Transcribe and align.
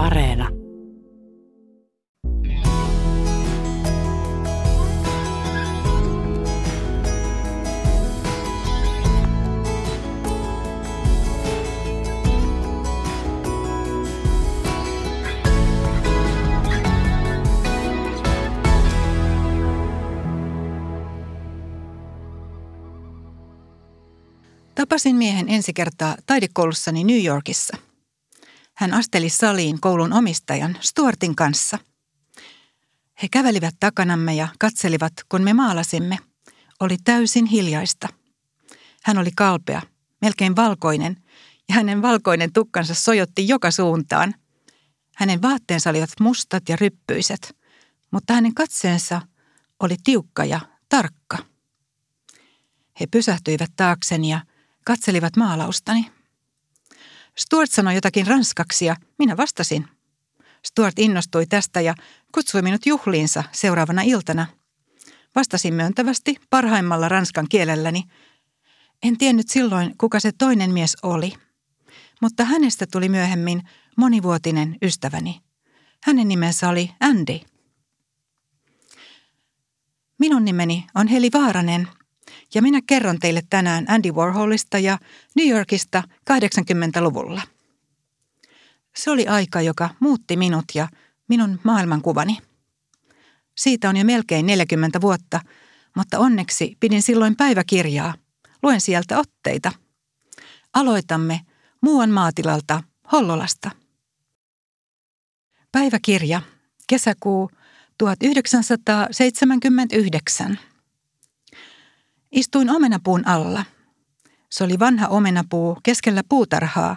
Areena. 0.00 0.48
Tapasin 24.74 25.16
miehen 25.16 25.48
ensi 25.48 25.72
kertaa 25.72 26.16
taidekoulussani 26.26 27.04
New 27.04 27.24
Yorkissa. 27.24 27.89
Hän 28.80 28.94
asteli 28.94 29.28
saliin 29.28 29.80
koulun 29.80 30.12
omistajan 30.12 30.78
Stuartin 30.80 31.36
kanssa. 31.36 31.78
He 33.22 33.28
kävelivät 33.30 33.74
takanamme 33.80 34.34
ja 34.34 34.48
katselivat, 34.58 35.12
kun 35.28 35.42
me 35.42 35.52
maalasimme. 35.52 36.18
Oli 36.80 36.96
täysin 37.04 37.46
hiljaista. 37.46 38.08
Hän 39.02 39.18
oli 39.18 39.30
kalpea, 39.36 39.82
melkein 40.20 40.56
valkoinen, 40.56 41.16
ja 41.68 41.74
hänen 41.74 42.02
valkoinen 42.02 42.52
tukkansa 42.52 42.94
sojotti 42.94 43.48
joka 43.48 43.70
suuntaan. 43.70 44.34
Hänen 45.16 45.42
vaatteensa 45.42 45.90
olivat 45.90 46.10
mustat 46.20 46.68
ja 46.68 46.76
ryppyiset, 46.76 47.56
mutta 48.10 48.32
hänen 48.32 48.54
katseensa 48.54 49.22
oli 49.80 49.96
tiukka 50.04 50.44
ja 50.44 50.60
tarkka. 50.88 51.38
He 53.00 53.06
pysähtyivät 53.06 53.70
taakseni 53.76 54.30
ja 54.30 54.40
katselivat 54.84 55.36
maalaustani. 55.36 56.19
Stuart 57.40 57.70
sanoi 57.70 57.94
jotakin 57.94 58.26
ranskaksi 58.26 58.84
ja 58.84 58.96
minä 59.18 59.36
vastasin. 59.36 59.88
Stuart 60.66 60.98
innostui 60.98 61.46
tästä 61.46 61.80
ja 61.80 61.94
kutsui 62.34 62.62
minut 62.62 62.86
juhliinsa 62.86 63.44
seuraavana 63.52 64.02
iltana. 64.02 64.46
Vastasin 65.34 65.74
myöntävästi 65.74 66.36
parhaimmalla 66.50 67.08
ranskan 67.08 67.46
kielelläni. 67.48 68.04
En 69.02 69.18
tiennyt 69.18 69.48
silloin, 69.48 69.94
kuka 69.98 70.20
se 70.20 70.32
toinen 70.32 70.72
mies 70.72 70.96
oli, 71.02 71.32
mutta 72.20 72.44
hänestä 72.44 72.86
tuli 72.92 73.08
myöhemmin 73.08 73.62
monivuotinen 73.96 74.76
ystäväni. 74.82 75.40
Hänen 76.04 76.28
nimensä 76.28 76.68
oli 76.68 76.90
Andy. 77.00 77.40
Minun 80.18 80.44
nimeni 80.44 80.86
on 80.94 81.06
Heli 81.06 81.30
Vaaranen– 81.32 81.88
ja 82.54 82.62
minä 82.62 82.80
kerron 82.86 83.18
teille 83.18 83.42
tänään 83.50 83.84
Andy 83.88 84.12
Warholista 84.12 84.78
ja 84.78 84.98
New 85.36 85.48
Yorkista 85.48 86.02
80-luvulla. 86.30 87.42
Se 88.96 89.10
oli 89.10 89.26
aika, 89.26 89.60
joka 89.60 89.90
muutti 90.00 90.36
minut 90.36 90.64
ja 90.74 90.88
minun 91.28 91.60
maailmankuvani. 91.64 92.38
Siitä 93.56 93.88
on 93.88 93.96
jo 93.96 94.04
melkein 94.04 94.46
40 94.46 95.00
vuotta, 95.00 95.40
mutta 95.96 96.18
onneksi 96.18 96.76
pidin 96.80 97.02
silloin 97.02 97.36
päiväkirjaa. 97.36 98.14
Luen 98.62 98.80
sieltä 98.80 99.18
otteita. 99.18 99.72
Aloitamme 100.74 101.40
muuan 101.80 102.10
maatilalta 102.10 102.82
Hollolasta. 103.12 103.70
Päiväkirja, 105.72 106.42
kesäkuu 106.86 107.50
1979. 107.98 110.58
Istuin 112.32 112.70
omenapuun 112.70 113.26
alla. 113.26 113.64
Se 114.50 114.64
oli 114.64 114.78
vanha 114.78 115.08
omenapuu 115.08 115.78
keskellä 115.82 116.22
puutarhaa, 116.28 116.96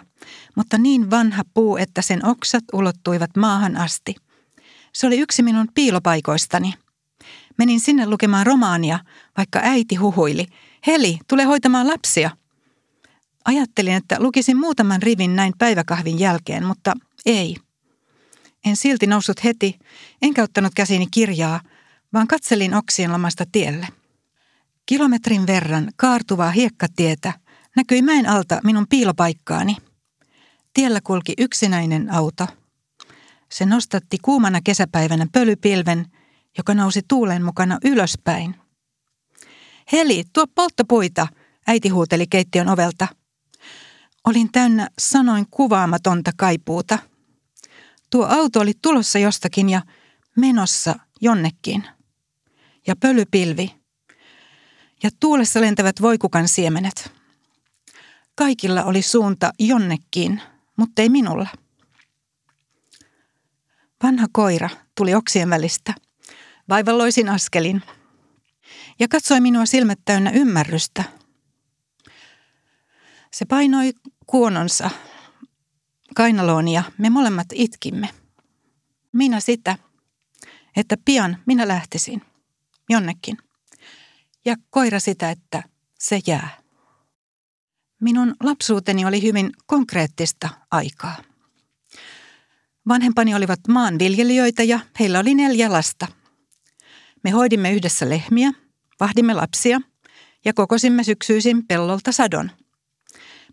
mutta 0.56 0.78
niin 0.78 1.10
vanha 1.10 1.42
puu, 1.54 1.76
että 1.76 2.02
sen 2.02 2.26
oksat 2.26 2.64
ulottuivat 2.72 3.36
maahan 3.36 3.76
asti. 3.76 4.14
Se 4.92 5.06
oli 5.06 5.18
yksi 5.18 5.42
minun 5.42 5.68
piilopaikoistani. 5.74 6.74
Menin 7.58 7.80
sinne 7.80 8.06
lukemaan 8.06 8.46
romaania, 8.46 8.98
vaikka 9.36 9.60
äiti 9.62 9.94
huhuili. 9.94 10.46
Heli, 10.86 11.18
tule 11.28 11.44
hoitamaan 11.44 11.88
lapsia. 11.88 12.30
Ajattelin, 13.44 13.94
että 13.94 14.16
lukisin 14.20 14.56
muutaman 14.56 15.02
rivin 15.02 15.36
näin 15.36 15.52
päiväkahvin 15.58 16.18
jälkeen, 16.18 16.66
mutta 16.66 16.92
ei. 17.26 17.56
En 18.64 18.76
silti 18.76 19.06
noussut 19.06 19.44
heti, 19.44 19.78
enkä 20.22 20.42
ottanut 20.42 20.72
käsiini 20.74 21.06
kirjaa, 21.10 21.60
vaan 22.12 22.28
katselin 22.28 22.74
oksien 22.74 23.12
lamasta 23.12 23.44
tielle. 23.52 23.88
Kilometrin 24.86 25.46
verran 25.46 25.88
kaartuvaa 25.96 26.50
hiekkatietä 26.50 27.32
näkyi 27.76 28.02
mäen 28.02 28.28
alta 28.28 28.60
minun 28.64 28.86
piilopaikkaani. 28.88 29.76
Tiellä 30.74 31.00
kulki 31.00 31.34
yksinäinen 31.38 32.12
auto. 32.12 32.46
Se 33.52 33.66
nostatti 33.66 34.18
kuumana 34.22 34.60
kesäpäivänä 34.60 35.26
pölypilven, 35.32 36.06
joka 36.58 36.74
nousi 36.74 37.00
tuulen 37.08 37.44
mukana 37.44 37.78
ylöspäin. 37.84 38.54
Heli, 39.92 40.24
tuo 40.32 40.46
polttopuita, 40.54 41.26
äiti 41.66 41.88
huuteli 41.88 42.26
keittiön 42.26 42.68
ovelta. 42.68 43.08
Olin 44.24 44.52
täynnä 44.52 44.88
sanoin 44.98 45.46
kuvaamatonta 45.50 46.30
kaipuuta. 46.36 46.98
Tuo 48.10 48.26
auto 48.26 48.60
oli 48.60 48.72
tulossa 48.82 49.18
jostakin 49.18 49.70
ja 49.70 49.82
menossa 50.36 50.94
jonnekin. 51.20 51.84
Ja 52.86 52.96
pölypilvi– 52.96 53.74
ja 55.02 55.10
tuulessa 55.20 55.60
lentävät 55.60 56.00
voikukan 56.00 56.48
siemenet. 56.48 57.12
Kaikilla 58.34 58.84
oli 58.84 59.02
suunta 59.02 59.52
jonnekin, 59.58 60.42
mutta 60.76 61.02
ei 61.02 61.08
minulla. 61.08 61.48
Vanha 64.02 64.26
koira 64.32 64.70
tuli 64.94 65.14
oksien 65.14 65.50
välistä. 65.50 65.94
Vaivalloisin 66.68 67.28
askelin 67.28 67.82
ja 68.98 69.08
katsoi 69.08 69.40
minua 69.40 69.66
silmät 69.66 69.98
täynnä 70.04 70.30
ymmärrystä. 70.30 71.04
Se 73.32 73.44
painoi 73.44 73.92
kuononsa 74.26 74.90
kainaloon 76.14 76.68
ja 76.68 76.82
me 76.98 77.10
molemmat 77.10 77.46
itkimme. 77.52 78.08
Minä 79.12 79.40
sitä, 79.40 79.78
että 80.76 80.96
pian 81.04 81.38
minä 81.46 81.68
lähtisin 81.68 82.22
jonnekin 82.90 83.38
ja 84.44 84.56
koira 84.70 85.00
sitä, 85.00 85.30
että 85.30 85.62
se 85.98 86.20
jää. 86.26 86.64
Minun 88.00 88.34
lapsuuteni 88.42 89.04
oli 89.04 89.22
hyvin 89.22 89.50
konkreettista 89.66 90.48
aikaa. 90.70 91.16
Vanhempani 92.88 93.34
olivat 93.34 93.60
maanviljelijöitä 93.68 94.62
ja 94.62 94.80
heillä 95.00 95.18
oli 95.18 95.34
neljä 95.34 95.72
lasta. 95.72 96.06
Me 97.24 97.30
hoidimme 97.30 97.72
yhdessä 97.72 98.08
lehmiä, 98.08 98.52
vahdimme 99.00 99.34
lapsia 99.34 99.80
ja 100.44 100.52
kokosimme 100.54 101.04
syksyisin 101.04 101.66
pellolta 101.66 102.12
sadon. 102.12 102.50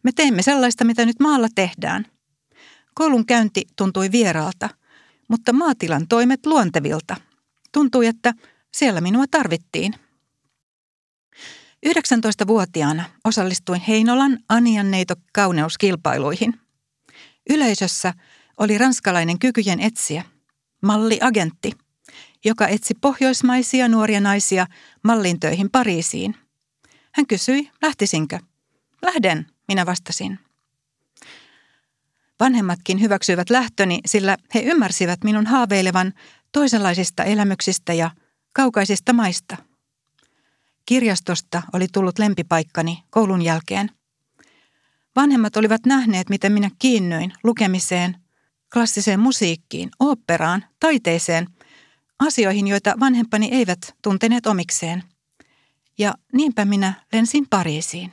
Me 0.03 0.11
teimme 0.11 0.41
sellaista, 0.41 0.83
mitä 0.83 1.05
nyt 1.05 1.19
maalla 1.19 1.47
tehdään. 1.55 2.05
Koulun 2.93 3.25
käynti 3.25 3.65
tuntui 3.75 4.11
vieraalta, 4.11 4.69
mutta 5.27 5.53
maatilan 5.53 6.07
toimet 6.07 6.45
luontevilta. 6.45 7.15
Tuntui, 7.71 8.07
että 8.07 8.33
siellä 8.73 9.01
minua 9.01 9.25
tarvittiin. 9.31 9.95
19-vuotiaana 11.85 13.03
osallistuin 13.25 13.81
Heinolan 13.81 14.39
Anianneito 14.49 15.15
kauneuskilpailuihin. 15.33 16.59
Yleisössä 17.49 18.13
oli 18.57 18.77
ranskalainen 18.77 19.39
kykyjen 19.39 19.79
etsiä, 19.79 20.23
malliagentti, 20.81 21.71
joka 22.45 22.67
etsi 22.67 22.93
pohjoismaisia 23.01 23.87
nuoria 23.87 24.21
naisia 24.21 24.67
mallin 25.03 25.39
töihin 25.39 25.69
Pariisiin. 25.71 26.35
Hän 27.13 27.27
kysyi, 27.27 27.69
lähtisinkö? 27.81 28.39
Lähden, 29.01 29.45
minä 29.67 29.85
vastasin. 29.85 30.39
Vanhemmatkin 32.39 33.01
hyväksyivät 33.01 33.49
lähtöni, 33.49 33.99
sillä 34.05 34.37
he 34.55 34.59
ymmärsivät 34.59 35.23
minun 35.23 35.45
haaveilevan 35.45 36.13
toisenlaisista 36.51 37.23
elämyksistä 37.23 37.93
ja 37.93 38.11
kaukaisista 38.53 39.13
maista– 39.13 39.57
Kirjastosta 40.91 41.61
oli 41.73 41.87
tullut 41.93 42.19
lempipaikkani 42.19 43.03
koulun 43.09 43.41
jälkeen. 43.41 43.89
Vanhemmat 45.15 45.57
olivat 45.57 45.85
nähneet, 45.85 46.29
miten 46.29 46.51
minä 46.51 46.69
kiinnyin 46.79 47.33
lukemiseen, 47.43 48.17
klassiseen 48.73 49.19
musiikkiin, 49.19 49.91
oopperaan, 49.99 50.65
taiteeseen, 50.79 51.47
asioihin, 52.19 52.67
joita 52.67 52.95
vanhempani 52.99 53.49
eivät 53.51 53.95
tunteneet 54.01 54.47
omikseen. 54.47 55.03
Ja 55.97 56.13
niinpä 56.33 56.65
minä 56.65 56.93
lensin 57.13 57.45
Pariisiin. 57.49 58.11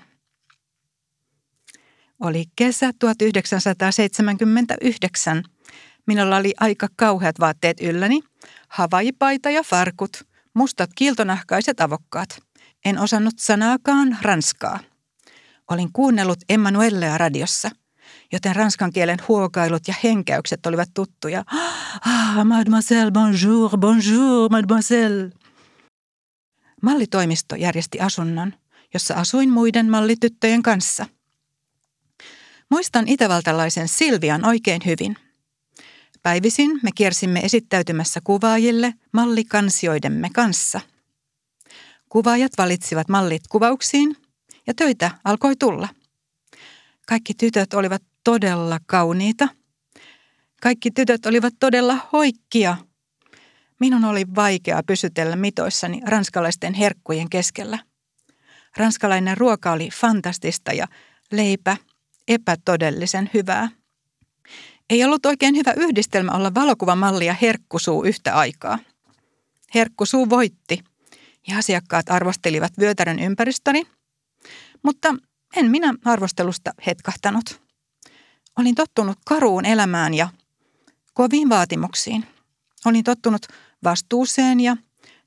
Oli 2.20 2.44
kesä 2.56 2.90
1979. 2.98 5.44
Minulla 6.06 6.36
oli 6.36 6.54
aika 6.60 6.88
kauheat 6.96 7.40
vaatteet 7.40 7.80
ylläni, 7.80 8.20
havaipaita 8.68 9.50
ja 9.50 9.62
farkut, 9.62 10.26
mustat 10.54 10.90
kiiltonahkaiset 10.94 11.80
avokkaat– 11.80 12.42
en 12.84 12.98
osannut 12.98 13.34
sanaakaan 13.38 14.18
ranskaa. 14.22 14.80
Olin 15.70 15.92
kuunnellut 15.92 16.38
Emmanuellea 16.48 17.18
radiossa 17.18 17.70
joten 18.32 18.56
ranskan 18.56 18.92
kielen 18.92 19.18
huokailut 19.28 19.88
ja 19.88 19.94
henkäykset 20.04 20.66
olivat 20.66 20.88
tuttuja. 20.94 21.44
Ah, 22.00 22.44
mademoiselle, 22.44 23.10
bonjour, 23.10 23.78
bonjour, 23.78 24.50
mademoiselle. 24.50 25.30
Mallitoimisto 26.82 27.56
järjesti 27.56 28.00
asunnon, 28.00 28.54
jossa 28.94 29.14
asuin 29.14 29.50
muiden 29.50 29.90
mallityttöjen 29.90 30.62
kanssa. 30.62 31.06
Muistan 32.70 33.08
itävaltalaisen 33.08 33.88
Silvian 33.88 34.44
oikein 34.44 34.80
hyvin. 34.86 35.16
Päivisin 36.22 36.80
me 36.82 36.90
kiersimme 36.94 37.40
esittäytymässä 37.40 38.20
kuvaajille 38.24 38.94
mallikansioidemme 39.12 40.28
kanssa. 40.34 40.80
Kuvaajat 42.08 42.52
valitsivat 42.58 43.08
mallit 43.08 43.42
kuvauksiin 43.48 44.16
ja 44.66 44.74
töitä 44.74 45.10
alkoi 45.24 45.56
tulla. 45.56 45.88
Kaikki 47.06 47.34
tytöt 47.34 47.74
olivat 47.74 48.02
todella 48.24 48.78
kauniita. 48.86 49.48
Kaikki 50.62 50.90
tytöt 50.90 51.26
olivat 51.26 51.54
todella 51.60 51.98
hoikkia. 52.12 52.76
Minun 53.80 54.04
oli 54.04 54.24
vaikea 54.34 54.82
pysytellä 54.86 55.36
mitoissani 55.36 56.00
ranskalaisten 56.06 56.74
herkkujen 56.74 57.30
keskellä. 57.30 57.78
Ranskalainen 58.76 59.36
ruoka 59.36 59.72
oli 59.72 59.88
fantastista 59.94 60.72
ja 60.72 60.86
leipä 61.32 61.76
epätodellisen 62.28 63.30
hyvää. 63.34 63.68
Ei 64.90 65.04
ollut 65.04 65.26
oikein 65.26 65.56
hyvä 65.56 65.72
yhdistelmä 65.76 66.32
olla 66.32 66.54
valokuvamalli 66.54 67.26
ja 67.26 67.36
herkkusuu 67.42 68.04
yhtä 68.04 68.34
aikaa. 68.34 68.78
Herkkusuu 69.74 70.30
voitti 70.30 70.80
ja 71.48 71.58
asiakkaat 71.58 72.10
arvostelivat 72.10 72.72
vyötärön 72.78 73.18
ympäristöni, 73.18 73.86
mutta 74.82 75.14
en 75.56 75.70
minä 75.70 75.94
arvostelusta 76.04 76.74
hetkahtanut. 76.86 77.62
Olin 78.58 78.74
tottunut 78.74 79.18
karuun 79.26 79.64
elämään 79.64 80.14
ja 80.14 80.28
koviin 81.14 81.48
vaatimuksiin. 81.48 82.26
Olin 82.84 83.04
tottunut 83.04 83.46
vastuuseen 83.84 84.60
ja 84.60 84.76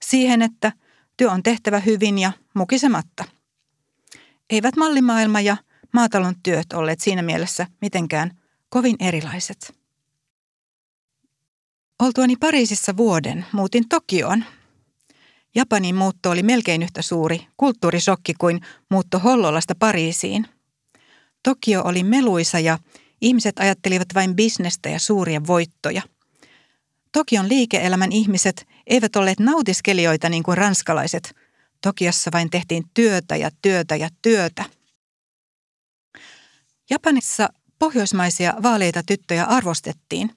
siihen, 0.02 0.42
että 0.42 0.72
työ 1.18 1.32
on 1.32 1.44
tehtävä 1.44 1.80
hyvin 1.80 2.18
ja 2.18 2.32
mukisematta. 2.54 3.24
Eivät 4.50 4.76
mallimaailma 4.76 5.42
ja 5.42 5.58
maatalon 5.94 6.36
työt 6.44 6.74
olleet 6.74 7.00
siinä 7.00 7.22
mielessä 7.22 7.68
mitenkään 7.82 8.38
kovin 8.70 8.96
erilaiset. 9.00 9.82
Oltuani 12.00 12.36
Pariisissa 12.36 12.98
vuoden 12.98 13.46
muutin 13.52 13.90
Tokioon. 13.90 14.46
Japanin 15.56 15.96
muutto 15.96 16.30
oli 16.30 16.44
melkein 16.44 16.84
yhtä 16.84 17.02
suuri 17.02 17.48
kulttuurisokki 17.58 18.34
kuin 18.34 18.62
muutto 18.90 19.20
Hollolasta 19.20 19.76
Pariisiin. 19.76 20.48
Tokio 21.44 21.82
oli 21.84 22.04
meluisa 22.04 22.60
ja 22.60 22.80
ihmiset 23.22 23.60
ajattelivat 23.60 24.08
vain 24.16 24.36
bisnestä 24.36 24.90
ja 24.90 25.00
suuria 25.00 25.42
voittoja. 25.48 26.02
Tokion 27.12 27.50
liike-elämän 27.50 28.12
ihmiset 28.12 28.68
eivät 28.88 29.16
olleet 29.16 29.40
nautiskelijoita 29.40 30.30
niin 30.30 30.44
kuin 30.44 30.58
ranskalaiset. 30.58 31.36
Tokiossa 31.82 32.32
vain 32.34 32.50
tehtiin 32.50 32.84
työtä 32.94 33.36
ja 33.36 33.50
työtä 33.62 33.96
ja 33.96 34.10
työtä. 34.22 34.66
Japanissa 36.90 37.50
pohjoismaisia 37.80 38.54
vaaleita 38.64 39.04
tyttöjä 39.04 39.46
arvostettiin 39.46 40.36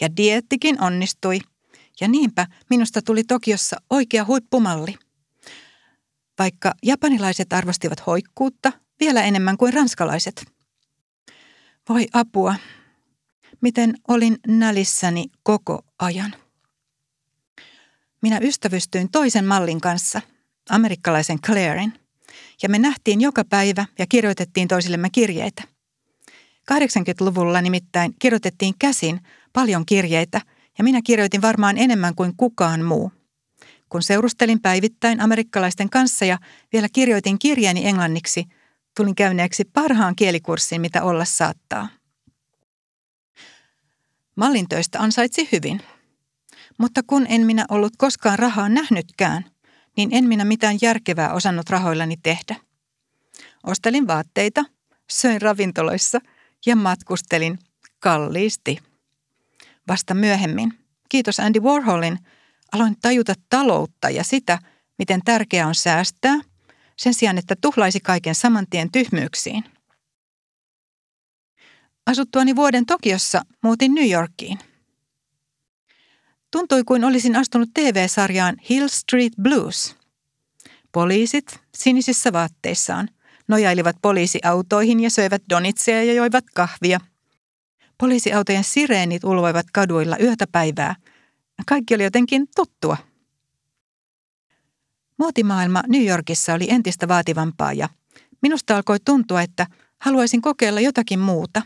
ja 0.00 0.16
diettikin 0.16 0.82
onnistui. 0.82 1.40
Ja 2.00 2.08
niinpä 2.08 2.46
minusta 2.70 3.02
tuli 3.02 3.24
Tokiossa 3.24 3.76
oikea 3.90 4.24
huippumalli. 4.24 4.94
Vaikka 6.38 6.74
japanilaiset 6.82 7.52
arvostivat 7.52 8.06
hoikkuutta 8.06 8.72
vielä 9.00 9.22
enemmän 9.22 9.56
kuin 9.56 9.74
ranskalaiset. 9.74 10.46
Voi 11.88 12.06
apua, 12.12 12.54
miten 13.60 13.94
olin 14.08 14.36
nälissäni 14.46 15.24
koko 15.42 15.82
ajan. 15.98 16.34
Minä 18.22 18.38
ystävystyin 18.42 19.10
toisen 19.10 19.44
mallin 19.44 19.80
kanssa, 19.80 20.20
amerikkalaisen 20.70 21.40
Clairen, 21.40 21.92
ja 22.62 22.68
me 22.68 22.78
nähtiin 22.78 23.20
joka 23.20 23.44
päivä 23.44 23.86
ja 23.98 24.06
kirjoitettiin 24.06 24.68
toisillemme 24.68 25.10
kirjeitä– 25.10 25.62
80-luvulla 26.72 27.60
nimittäin 27.60 28.14
kirjoitettiin 28.18 28.74
käsin 28.78 29.20
paljon 29.52 29.86
kirjeitä 29.86 30.40
ja 30.78 30.84
minä 30.84 31.00
kirjoitin 31.04 31.42
varmaan 31.42 31.78
enemmän 31.78 32.14
kuin 32.14 32.36
kukaan 32.36 32.84
muu. 32.84 33.12
Kun 33.88 34.02
seurustelin 34.02 34.60
päivittäin 34.60 35.20
amerikkalaisten 35.20 35.90
kanssa 35.90 36.24
ja 36.24 36.38
vielä 36.72 36.88
kirjoitin 36.92 37.38
kirjeeni 37.38 37.86
englanniksi, 37.86 38.44
tulin 38.96 39.14
käyneeksi 39.14 39.64
parhaan 39.64 40.16
kielikurssin, 40.16 40.80
mitä 40.80 41.02
olla 41.02 41.24
saattaa. 41.24 41.88
Mallintöistä 44.36 45.00
ansaitsi 45.00 45.48
hyvin. 45.52 45.80
Mutta 46.78 47.02
kun 47.06 47.26
en 47.28 47.46
minä 47.46 47.64
ollut 47.68 47.92
koskaan 47.98 48.38
rahaa 48.38 48.68
nähnytkään, 48.68 49.44
niin 49.96 50.08
en 50.12 50.24
minä 50.24 50.44
mitään 50.44 50.78
järkevää 50.82 51.32
osannut 51.32 51.70
rahoillani 51.70 52.16
tehdä. 52.22 52.56
Ostelin 53.64 54.06
vaatteita, 54.06 54.64
söin 55.08 55.42
ravintoloissa– 55.42 56.20
ja 56.66 56.76
matkustelin 56.76 57.58
kalliisti. 57.98 58.78
Vasta 59.88 60.14
myöhemmin, 60.14 60.78
kiitos 61.08 61.40
Andy 61.40 61.60
Warholin, 61.60 62.18
aloin 62.72 62.96
tajuta 63.00 63.34
taloutta 63.50 64.10
ja 64.10 64.24
sitä, 64.24 64.58
miten 64.98 65.20
tärkeää 65.24 65.66
on 65.66 65.74
säästää, 65.74 66.40
sen 66.96 67.14
sijaan, 67.14 67.38
että 67.38 67.56
tuhlaisi 67.60 68.00
kaiken 68.00 68.34
saman 68.34 68.66
tien 68.70 68.92
tyhmyyksiin. 68.92 69.64
Asuttuani 72.06 72.56
vuoden 72.56 72.86
Tokiossa 72.86 73.42
muutin 73.62 73.94
New 73.94 74.10
Yorkiin. 74.10 74.58
Tuntui 76.50 76.84
kuin 76.84 77.04
olisin 77.04 77.36
astunut 77.36 77.70
TV-sarjaan 77.74 78.56
Hill 78.68 78.88
Street 78.88 79.32
Blues. 79.42 79.96
Poliisit 80.92 81.60
sinisissä 81.74 82.32
vaatteissaan 82.32 83.08
nojailivat 83.48 83.96
poliisiautoihin 84.02 85.00
ja 85.00 85.10
söivät 85.10 85.42
donitseja 85.50 86.04
ja 86.04 86.12
joivat 86.12 86.44
kahvia. 86.54 87.00
Poliisiautojen 87.98 88.64
sireenit 88.64 89.24
ulvoivat 89.24 89.66
kaduilla 89.72 90.18
yötä 90.18 90.46
päivää. 90.52 90.96
Kaikki 91.66 91.94
oli 91.94 92.02
jotenkin 92.02 92.46
tuttua. 92.56 92.96
Muotimaailma 95.18 95.82
New 95.88 96.06
Yorkissa 96.06 96.54
oli 96.54 96.70
entistä 96.70 97.08
vaativampaa 97.08 97.72
ja 97.72 97.88
minusta 98.42 98.76
alkoi 98.76 98.96
tuntua, 99.04 99.42
että 99.42 99.66
haluaisin 100.00 100.42
kokeilla 100.42 100.80
jotakin 100.80 101.18
muuta. 101.18 101.62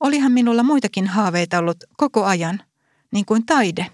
Olihan 0.00 0.32
minulla 0.32 0.62
muitakin 0.62 1.06
haaveita 1.06 1.58
ollut 1.58 1.84
koko 1.96 2.24
ajan, 2.24 2.62
niin 3.12 3.24
kuin 3.24 3.46
taide. 3.46 3.86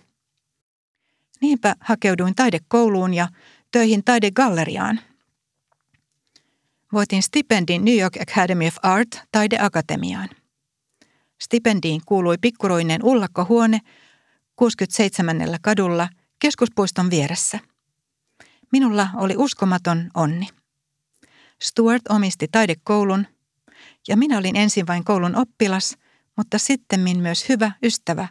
Niinpä 1.41 1.75
hakeuduin 1.81 2.35
taidekouluun 2.35 3.15
ja 3.15 3.29
töihin 3.73 4.05
taidegalleriaan– 4.05 5.01
voitin 6.95 7.23
stipendin 7.23 7.85
New 7.85 7.99
York 7.99 8.17
Academy 8.21 8.67
of 8.67 8.77
Art 8.83 9.23
taideakatemiaan. 9.33 10.29
Stipendiin 11.45 12.01
kuului 12.07 12.39
pikkuruinen 12.41 13.01
ullakkohuone 13.05 13.81
67. 14.57 15.59
kadulla 15.63 16.09
keskuspuiston 16.39 17.11
vieressä. 17.11 17.59
Minulla 18.73 19.09
oli 19.17 19.35
uskomaton 19.37 20.11
onni. 20.15 20.49
Stuart 21.63 22.03
omisti 22.09 22.49
taidekoulun 22.53 23.27
ja 24.09 24.17
minä 24.17 24.39
olin 24.39 24.57
ensin 24.57 24.87
vain 24.87 25.05
koulun 25.05 25.37
oppilas, 25.37 25.97
mutta 26.37 26.59
sittemmin 26.59 27.21
myös 27.21 27.49
hyvä 27.49 27.73
ystävä. 27.83 28.29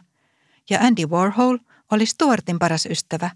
Ja 0.70 0.80
Andy 0.80 1.06
Warhol 1.06 1.58
oli 1.90 2.06
Stuartin 2.06 2.58
paras 2.58 2.86
ystävä 2.86 3.30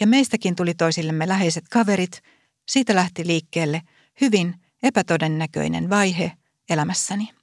ja 0.00 0.06
meistäkin 0.06 0.56
tuli 0.56 0.74
toisillemme 0.74 1.28
läheiset 1.28 1.64
kaverit. 1.70 2.22
Siitä 2.68 2.94
lähti 2.94 3.26
liikkeelle 3.26 3.82
hyvin 4.20 4.54
epätodennäköinen 4.82 5.90
vaihe 5.90 6.32
elämässäni. 6.70 7.35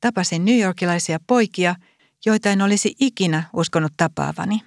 Tapasin 0.00 0.44
New 0.44 0.60
Yorkilaisia 0.60 1.18
poikia, 1.26 1.74
joita 2.26 2.50
en 2.50 2.62
olisi 2.62 2.94
ikinä 3.00 3.44
uskonut 3.52 3.92
tapaavani. 3.96 4.60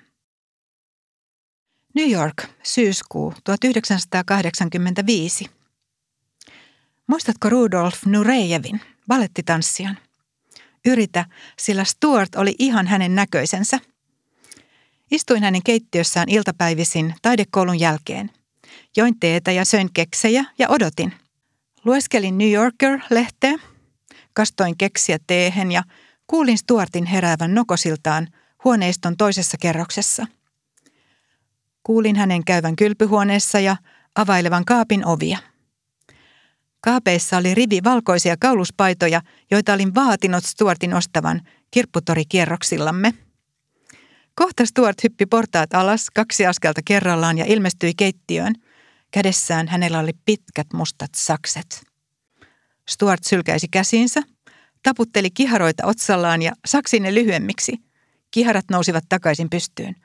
New 1.96 2.12
York, 2.12 2.44
syyskuu 2.64 3.34
1985. 3.44 5.46
Muistatko 7.08 7.50
Rudolf 7.50 8.06
Nurejevin, 8.06 8.82
balettitanssijan? 9.08 9.98
Yritä, 10.86 11.26
sillä 11.60 11.84
Stuart 11.84 12.36
oli 12.36 12.56
ihan 12.60 12.88
hänen 12.88 13.16
näköisensä. 13.16 13.80
Istuin 15.12 15.44
hänen 15.44 15.64
keittiössään 15.64 16.30
iltapäivisin 16.30 17.16
taidekoulun 17.22 17.80
jälkeen– 17.80 18.32
Join 18.98 19.20
teetä 19.20 19.52
ja 19.52 19.66
söin 19.66 19.90
keksejä 19.94 20.46
ja 20.58 20.70
odotin. 20.70 21.14
Lueskelin 21.86 22.38
New 22.38 22.52
Yorker-lehteä, 22.52 23.60
kastoin 24.40 24.78
keksiä 24.78 25.18
teehen 25.28 25.72
ja 25.72 25.84
kuulin 26.28 26.58
Stuartin 26.58 27.06
heräävän 27.06 27.56
nokosiltaan 27.56 28.28
huoneiston 28.64 29.18
toisessa 29.18 29.58
kerroksessa. 29.62 30.28
Kuulin 31.84 32.16
hänen 32.16 32.46
käyvän 32.46 32.76
kylpyhuoneessa 32.76 33.60
ja 33.60 33.78
availevan 34.16 34.66
kaapin 34.66 35.06
ovia. 35.06 35.38
Kaapeissa 36.82 37.38
oli 37.38 37.56
rivi 37.56 37.80
valkoisia 37.84 38.36
kauluspaitoja, 38.40 39.22
joita 39.52 39.74
olin 39.74 39.96
vaatinut 39.96 40.46
Stuartin 40.46 40.94
ostavan 40.94 41.42
kirpputorikierroksillamme. 41.72 43.14
Kohta 44.36 44.66
Stuart 44.66 45.04
hyppi 45.04 45.26
portaat 45.26 45.74
alas 45.74 46.08
kaksi 46.16 46.46
askelta 46.46 46.82
kerrallaan 46.86 47.38
ja 47.38 47.46
ilmestyi 47.46 47.94
keittiöön. 47.98 48.56
Kädessään 49.12 49.68
hänellä 49.68 50.00
oli 50.00 50.14
pitkät 50.26 50.68
mustat 50.74 51.12
sakset. 51.16 51.89
Stuart 52.90 53.24
sylkäisi 53.24 53.68
käsiinsä, 53.72 54.22
taputteli 54.84 55.32
kiharoita 55.32 55.86
otsallaan 55.86 56.42
ja 56.42 56.52
saksi 56.68 57.00
ne 57.00 57.14
lyhyemmiksi. 57.14 57.78
Kiharat 58.32 58.66
nousivat 58.72 59.04
takaisin 59.10 59.50
pystyyn. 59.50 59.96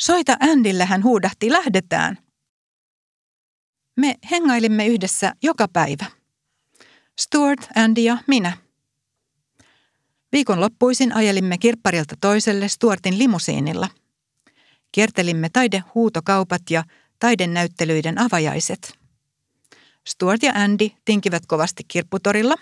Soita 0.00 0.36
Andille, 0.40 0.84
hän 0.84 1.02
huudahti, 1.02 1.50
lähdetään. 1.50 2.18
Me 3.96 4.14
hengailimme 4.30 4.86
yhdessä 4.86 5.32
joka 5.42 5.68
päivä. 5.72 6.04
Stuart, 7.20 7.68
Andy 7.76 8.00
ja 8.00 8.18
minä. 8.26 8.56
Viikon 10.32 10.60
loppuisin 10.60 11.14
ajelimme 11.14 11.58
kirpparilta 11.58 12.14
toiselle 12.20 12.68
Stuartin 12.68 13.18
limusiinilla. 13.18 13.88
Kiertelimme 14.92 15.48
taidehuutokaupat 15.52 16.62
ja 16.70 16.84
taidenäyttelyiden 17.18 18.18
avajaiset. 18.18 19.01
Stuart 20.08 20.42
ja 20.42 20.52
Andy 20.54 20.88
tinkivät 21.04 21.46
kovasti 21.46 21.84
kirpputorilla. 21.88 22.54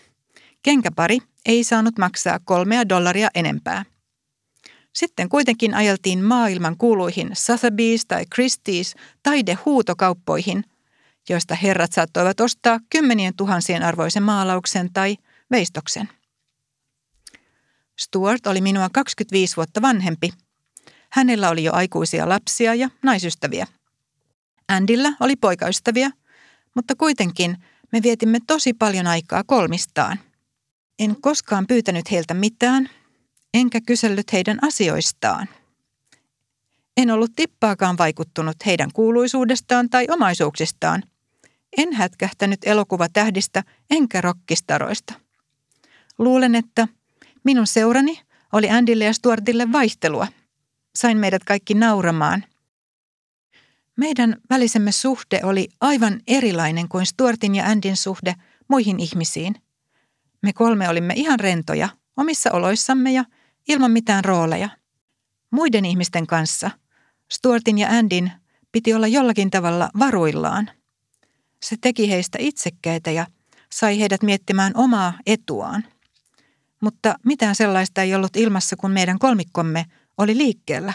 Kenkäpari 0.62 1.18
ei 1.46 1.64
saanut 1.64 1.98
maksaa 1.98 2.38
kolmea 2.44 2.88
dollaria 2.88 3.28
enempää. 3.34 3.84
Sitten 4.92 5.28
kuitenkin 5.28 5.74
ajeltiin 5.74 6.24
maailman 6.24 6.76
kuuluihin 6.76 7.28
Sotheby's 7.28 8.04
tai 8.08 8.24
Christie's 8.34 9.00
taidehuutokauppoihin, 9.22 10.64
joista 11.28 11.54
herrat 11.54 11.92
saattoivat 11.92 12.40
ostaa 12.40 12.80
kymmenien 12.90 13.36
tuhansien 13.36 13.82
arvoisen 13.82 14.22
maalauksen 14.22 14.92
tai 14.92 15.16
veistoksen. 15.50 16.08
Stuart 17.98 18.46
oli 18.46 18.60
minua 18.60 18.88
25 18.92 19.56
vuotta 19.56 19.82
vanhempi. 19.82 20.32
Hänellä 21.12 21.50
oli 21.50 21.64
jo 21.64 21.72
aikuisia 21.72 22.28
lapsia 22.28 22.74
ja 22.74 22.90
naisystäviä. 23.02 23.66
Andillä 24.68 25.12
oli 25.20 25.36
poikaystäviä, 25.36 26.10
mutta 26.74 26.94
kuitenkin 26.94 27.56
me 27.92 28.02
vietimme 28.02 28.38
tosi 28.46 28.74
paljon 28.74 29.06
aikaa 29.06 29.44
kolmistaan. 29.44 30.20
En 30.98 31.20
koskaan 31.20 31.66
pyytänyt 31.66 32.10
heiltä 32.10 32.34
mitään, 32.34 32.90
enkä 33.54 33.80
kysellyt 33.80 34.32
heidän 34.32 34.58
asioistaan. 34.62 35.48
En 36.96 37.10
ollut 37.10 37.30
tippaakaan 37.36 37.98
vaikuttunut 37.98 38.56
heidän 38.66 38.90
kuuluisuudestaan 38.92 39.90
tai 39.90 40.06
omaisuuksistaan. 40.10 41.02
En 41.76 41.92
hätkähtänyt 41.92 42.60
elokuvatähdistä 42.64 43.64
enkä 43.90 44.20
rokkistaroista. 44.20 45.14
Luulen, 46.18 46.54
että 46.54 46.88
minun 47.44 47.66
seurani 47.66 48.20
oli 48.52 48.70
Andille 48.70 49.04
ja 49.04 49.12
Stuartille 49.12 49.72
vaihtelua. 49.72 50.26
Sain 50.94 51.18
meidät 51.18 51.44
kaikki 51.44 51.74
nauramaan. 51.74 52.44
Meidän 54.00 54.36
välisemme 54.50 54.92
suhde 54.92 55.40
oli 55.42 55.68
aivan 55.80 56.20
erilainen 56.26 56.88
kuin 56.88 57.06
Stuartin 57.06 57.54
ja 57.54 57.66
Andin 57.66 57.96
suhde 57.96 58.34
muihin 58.68 59.00
ihmisiin. 59.00 59.54
Me 60.42 60.52
kolme 60.52 60.88
olimme 60.88 61.14
ihan 61.16 61.40
rentoja, 61.40 61.88
omissa 62.16 62.50
oloissamme 62.52 63.12
ja 63.12 63.24
ilman 63.68 63.90
mitään 63.90 64.24
rooleja. 64.24 64.68
Muiden 65.50 65.84
ihmisten 65.84 66.26
kanssa 66.26 66.70
Stuartin 67.30 67.78
ja 67.78 67.88
Andin 67.88 68.32
piti 68.72 68.94
olla 68.94 69.06
jollakin 69.06 69.50
tavalla 69.50 69.90
varuillaan. 69.98 70.70
Se 71.62 71.76
teki 71.80 72.10
heistä 72.10 72.38
itsekkäitä 72.40 73.10
ja 73.10 73.26
sai 73.72 74.00
heidät 74.00 74.22
miettimään 74.22 74.72
omaa 74.76 75.14
etuaan. 75.26 75.84
Mutta 76.80 77.14
mitään 77.24 77.54
sellaista 77.54 78.02
ei 78.02 78.14
ollut 78.14 78.36
ilmassa, 78.36 78.76
kun 78.76 78.90
meidän 78.90 79.18
kolmikkomme 79.18 79.86
oli 80.18 80.36
liikkeellä. 80.36 80.92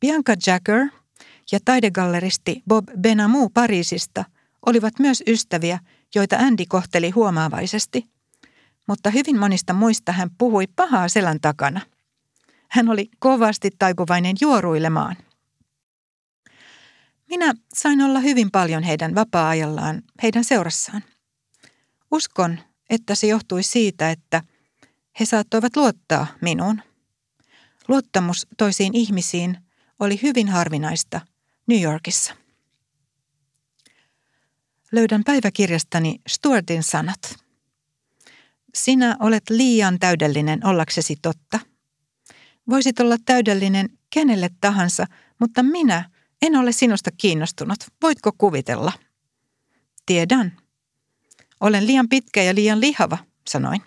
Bianca 0.00 0.34
Jacker 0.46 0.88
ja 1.52 1.58
taidegalleristi 1.64 2.62
Bob 2.68 2.88
Benamu 3.00 3.48
Pariisista 3.48 4.24
olivat 4.66 4.98
myös 4.98 5.22
ystäviä, 5.26 5.78
joita 6.14 6.36
Andy 6.36 6.64
kohteli 6.68 7.10
huomaavaisesti– 7.10 8.04
mutta 8.88 9.10
hyvin 9.10 9.38
monista 9.38 9.72
muista 9.72 10.12
hän 10.12 10.30
puhui 10.38 10.66
pahaa 10.76 11.08
selän 11.08 11.40
takana. 11.40 11.80
Hän 12.68 12.88
oli 12.88 13.10
kovasti 13.18 13.70
taipuvainen 13.78 14.36
juoruilemaan. 14.40 15.16
Minä 17.28 17.54
sain 17.74 18.02
olla 18.02 18.20
hyvin 18.20 18.50
paljon 18.50 18.82
heidän 18.82 19.14
vapaa-ajallaan, 19.14 20.02
heidän 20.22 20.44
seurassaan. 20.44 21.04
Uskon, 22.10 22.58
että 22.90 23.14
se 23.14 23.26
johtui 23.26 23.62
siitä, 23.62 24.10
että 24.10 24.42
he 25.20 25.24
saattoivat 25.24 25.76
luottaa 25.76 26.26
minuun. 26.40 26.82
Luottamus 27.88 28.46
toisiin 28.58 28.94
ihmisiin 28.94 29.58
oli 30.00 30.20
hyvin 30.22 30.48
harvinaista 30.48 31.20
New 31.68 31.82
Yorkissa. 31.82 32.34
Löydän 34.92 35.24
päiväkirjastani 35.24 36.20
Stuartin 36.28 36.82
sanat– 36.82 37.20
sinä 38.74 39.16
olet 39.20 39.50
liian 39.50 39.98
täydellinen 39.98 40.66
ollaksesi 40.66 41.16
totta. 41.22 41.60
Voisit 42.70 43.00
olla 43.00 43.16
täydellinen 43.24 43.88
kenelle 44.10 44.50
tahansa, 44.60 45.06
mutta 45.40 45.62
minä 45.62 46.10
en 46.42 46.56
ole 46.56 46.72
sinusta 46.72 47.10
kiinnostunut. 47.10 47.78
Voitko 48.02 48.32
kuvitella? 48.38 48.92
Tiedän. 50.06 50.56
Olen 51.60 51.86
liian 51.86 52.08
pitkä 52.08 52.42
ja 52.42 52.54
liian 52.54 52.80
lihava, 52.80 53.18
sanoin. 53.48 53.82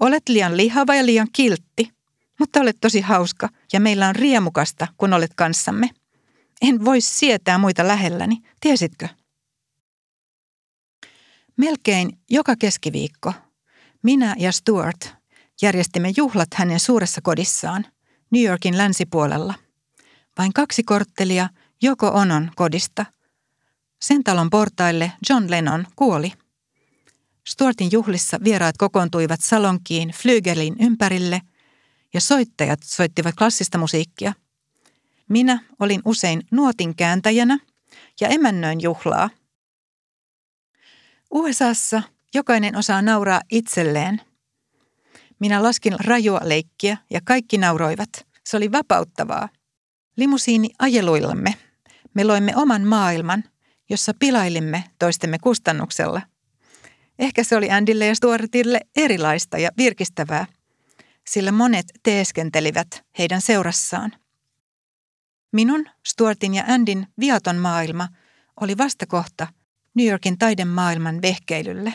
Olet 0.00 0.28
liian 0.28 0.56
lihava 0.56 0.94
ja 0.94 1.06
liian 1.06 1.28
kiltti, 1.32 1.90
mutta 2.38 2.60
olet 2.60 2.76
tosi 2.80 3.00
hauska 3.00 3.48
ja 3.72 3.80
meillä 3.80 4.08
on 4.08 4.16
riemukasta, 4.16 4.86
kun 4.96 5.12
olet 5.12 5.32
kanssamme. 5.36 5.90
En 6.62 6.84
voi 6.84 7.00
sietää 7.00 7.58
muita 7.58 7.88
lähelläni, 7.88 8.36
tiesitkö? 8.60 9.08
Melkein 11.56 12.18
joka 12.30 12.56
keskiviikko 12.56 13.32
minä 14.02 14.34
ja 14.38 14.52
Stuart 14.52 15.14
järjestimme 15.62 16.12
juhlat 16.16 16.48
hänen 16.54 16.80
suuressa 16.80 17.20
kodissaan, 17.20 17.86
New 18.30 18.42
Yorkin 18.42 18.78
länsipuolella. 18.78 19.54
Vain 20.38 20.52
kaksi 20.52 20.82
korttelia 20.82 21.48
Joko 21.82 22.08
Onon 22.08 22.50
kodista. 22.56 23.06
Sen 24.00 24.24
talon 24.24 24.50
portaille 24.50 25.12
John 25.30 25.50
Lennon 25.50 25.86
kuoli. 25.96 26.32
Stuartin 27.46 27.88
juhlissa 27.92 28.38
vieraat 28.44 28.76
kokoontuivat 28.76 29.40
salonkiin 29.40 30.08
Flygelin 30.08 30.76
ympärille 30.80 31.42
ja 32.14 32.20
soittajat 32.20 32.80
soittivat 32.82 33.34
klassista 33.34 33.78
musiikkia. 33.78 34.32
Minä 35.28 35.58
olin 35.80 36.00
usein 36.04 36.42
nuotin 36.50 36.96
kääntäjänä 36.96 37.58
ja 38.20 38.28
emännöin 38.28 38.80
juhlaa. 38.80 39.30
USAssa 41.30 42.02
Jokainen 42.36 42.76
osaa 42.76 43.02
nauraa 43.02 43.40
itselleen. 43.50 44.20
Minä 45.38 45.62
laskin 45.62 45.94
rajua 46.04 46.40
leikkiä 46.42 46.96
ja 47.10 47.20
kaikki 47.24 47.58
nauroivat. 47.58 48.08
Se 48.44 48.56
oli 48.56 48.72
vapauttavaa. 48.72 49.48
Limusiini 50.16 50.70
ajeluillamme. 50.78 51.54
Me 52.14 52.24
loimme 52.24 52.52
oman 52.56 52.82
maailman, 52.82 53.44
jossa 53.90 54.12
pilailimme 54.18 54.84
toistemme 54.98 55.38
kustannuksella. 55.38 56.22
Ehkä 57.18 57.44
se 57.44 57.56
oli 57.56 57.70
Andille 57.70 58.06
ja 58.06 58.14
Stuartille 58.14 58.80
erilaista 58.96 59.58
ja 59.58 59.70
virkistävää, 59.76 60.46
sillä 61.28 61.52
monet 61.52 61.86
teeskentelivät 62.02 63.04
heidän 63.18 63.40
seurassaan. 63.40 64.12
Minun, 65.52 65.84
Stuartin 66.06 66.54
ja 66.54 66.64
Andin 66.68 67.06
viaton 67.20 67.56
maailma 67.56 68.08
oli 68.60 68.78
vastakohta 68.78 69.46
New 69.94 70.06
Yorkin 70.06 70.38
taidemaailman 70.38 71.22
vehkeilylle. 71.22 71.94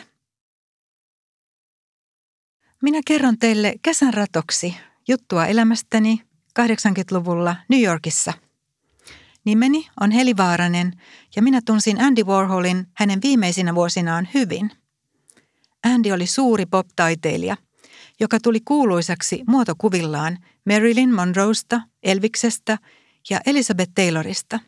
Minä 2.82 3.00
kerron 3.06 3.38
teille 3.38 3.74
kesän 3.82 4.14
ratoksi 4.14 4.76
juttua 5.08 5.46
elämästäni 5.46 6.22
80-luvulla 6.60 7.56
New 7.68 7.82
Yorkissa. 7.82 8.32
Nimeni 9.44 9.88
on 10.00 10.10
Heli 10.10 10.36
Vaaranen 10.36 10.92
ja 11.36 11.42
minä 11.42 11.60
tunsin 11.64 12.00
Andy 12.00 12.24
Warholin 12.24 12.86
hänen 12.94 13.22
viimeisinä 13.22 13.74
vuosinaan 13.74 14.28
hyvin. 14.34 14.70
Andy 15.84 16.12
oli 16.12 16.26
suuri 16.26 16.66
pop-taiteilija, 16.66 17.56
joka 18.20 18.40
tuli 18.40 18.60
kuuluisaksi 18.60 19.42
muotokuvillaan 19.46 20.38
Marilyn 20.66 21.14
Monroesta, 21.14 21.80
Elviksestä 22.02 22.78
ja 23.30 23.40
Elizabeth 23.46 23.92
Taylorista. 23.94 24.60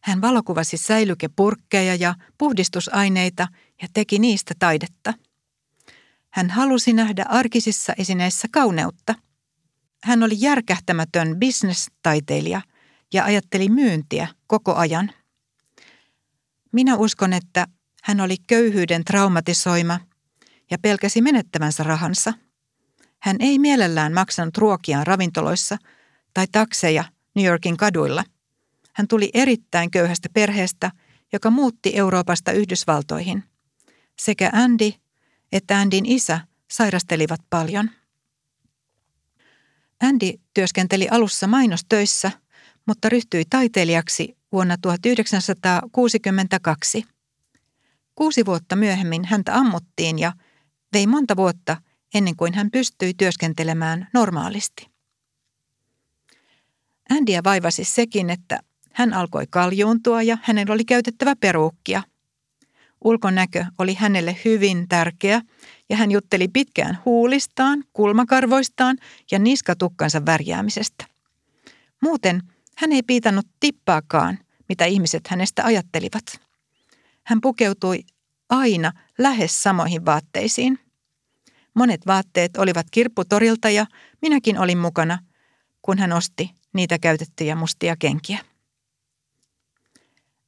Hän 0.00 0.20
valokuvasi 0.20 0.76
säilykepurkkeja 0.76 1.94
ja 1.94 2.14
puhdistusaineita 2.38 3.48
ja 3.82 3.88
teki 3.94 4.18
niistä 4.18 4.54
taidetta– 4.58 5.14
hän 6.32 6.50
halusi 6.50 6.92
nähdä 6.92 7.24
arkisissa 7.28 7.92
esineissä 7.98 8.48
kauneutta. 8.52 9.14
Hän 10.02 10.22
oli 10.22 10.34
järkähtämätön 10.38 11.36
bisnestaiteilija 11.38 12.62
ja 13.12 13.24
ajatteli 13.24 13.68
myyntiä 13.68 14.28
koko 14.46 14.74
ajan. 14.74 15.12
Minä 16.72 16.96
uskon, 16.96 17.32
että 17.32 17.66
Hän 18.02 18.20
oli 18.20 18.36
köyhyyden 18.46 19.04
traumatisoima 19.04 20.00
ja 20.70 20.78
pelkäsi 20.78 21.22
menettävänsä 21.22 21.82
rahansa. 21.82 22.32
Hän 23.20 23.36
ei 23.40 23.58
mielellään 23.58 24.12
maksanut 24.12 24.58
ruokiaan 24.58 25.06
ravintoloissa 25.06 25.78
tai 26.34 26.46
takseja 26.52 27.04
New 27.34 27.46
Yorkin 27.46 27.76
kaduilla. 27.76 28.24
Hän 28.92 29.08
tuli 29.08 29.30
erittäin 29.34 29.90
köyhästä 29.90 30.28
perheestä, 30.34 30.90
joka 31.32 31.50
muutti 31.50 31.96
Euroopasta 31.96 32.52
Yhdysvaltoihin. 32.52 33.44
Sekä 34.18 34.50
Andy 34.52 34.92
että 35.52 35.78
Andin 35.78 36.06
isä 36.06 36.40
sairastelivat 36.70 37.40
paljon. 37.50 37.90
Andy 40.02 40.32
työskenteli 40.54 41.08
alussa 41.10 41.46
mainostöissä, 41.46 42.30
mutta 42.86 43.08
ryhtyi 43.08 43.44
taiteilijaksi 43.50 44.36
vuonna 44.52 44.76
1962. 44.82 47.04
Kuusi 48.14 48.46
vuotta 48.46 48.76
myöhemmin 48.76 49.24
häntä 49.24 49.54
ammuttiin 49.54 50.18
ja 50.18 50.32
vei 50.92 51.06
monta 51.06 51.36
vuotta 51.36 51.76
ennen 52.14 52.36
kuin 52.36 52.54
hän 52.54 52.70
pystyi 52.70 53.14
työskentelemään 53.14 54.08
normaalisti. 54.14 54.91
Andyä 57.12 57.40
vaivasi 57.44 57.84
sekin, 57.84 58.30
että 58.30 58.60
hän 58.92 59.14
alkoi 59.14 59.46
kaljuuntua 59.50 60.22
ja 60.22 60.38
hänellä 60.42 60.74
oli 60.74 60.84
käytettävä 60.84 61.36
peruukkia. 61.36 62.02
Ulkonäkö 63.04 63.64
oli 63.78 63.94
hänelle 63.94 64.36
hyvin 64.44 64.88
tärkeä 64.88 65.42
ja 65.88 65.96
hän 65.96 66.10
jutteli 66.10 66.48
pitkään 66.48 66.98
huulistaan, 67.04 67.84
kulmakarvoistaan 67.92 68.98
ja 69.30 69.38
niskatukkansa 69.38 70.26
värjäämisestä. 70.26 71.04
Muuten 72.02 72.42
hän 72.76 72.92
ei 72.92 73.02
piitannut 73.02 73.46
tippaakaan, 73.60 74.38
mitä 74.68 74.84
ihmiset 74.84 75.28
hänestä 75.28 75.64
ajattelivat. 75.64 76.40
Hän 77.24 77.40
pukeutui 77.40 78.00
aina 78.48 78.92
lähes 79.18 79.62
samoihin 79.62 80.04
vaatteisiin. 80.04 80.78
Monet 81.74 82.06
vaatteet 82.06 82.56
olivat 82.56 82.86
kirpputorilta 82.90 83.70
ja 83.70 83.86
minäkin 84.22 84.58
olin 84.58 84.78
mukana, 84.78 85.18
kun 85.82 85.98
hän 85.98 86.12
osti 86.12 86.61
niitä 86.72 86.98
käytettyjä 86.98 87.56
mustia 87.56 87.96
kenkiä. 87.96 88.38